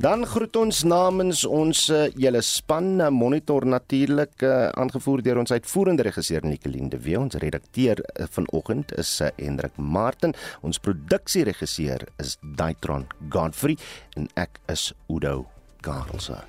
[0.00, 1.80] Dan groet ons namens ons
[2.16, 7.36] hele span uh, monitor natuurlik uh, aangevoer deur ons uitvoerende regisseur Nicoline de Wee ons
[7.42, 8.00] redakteur
[8.32, 10.32] vanoggend is Hendrik Martin
[10.64, 13.76] ons produksieregisseur is Daitron Godfrey
[14.16, 15.44] en ek is Udo
[15.84, 16.40] Garelse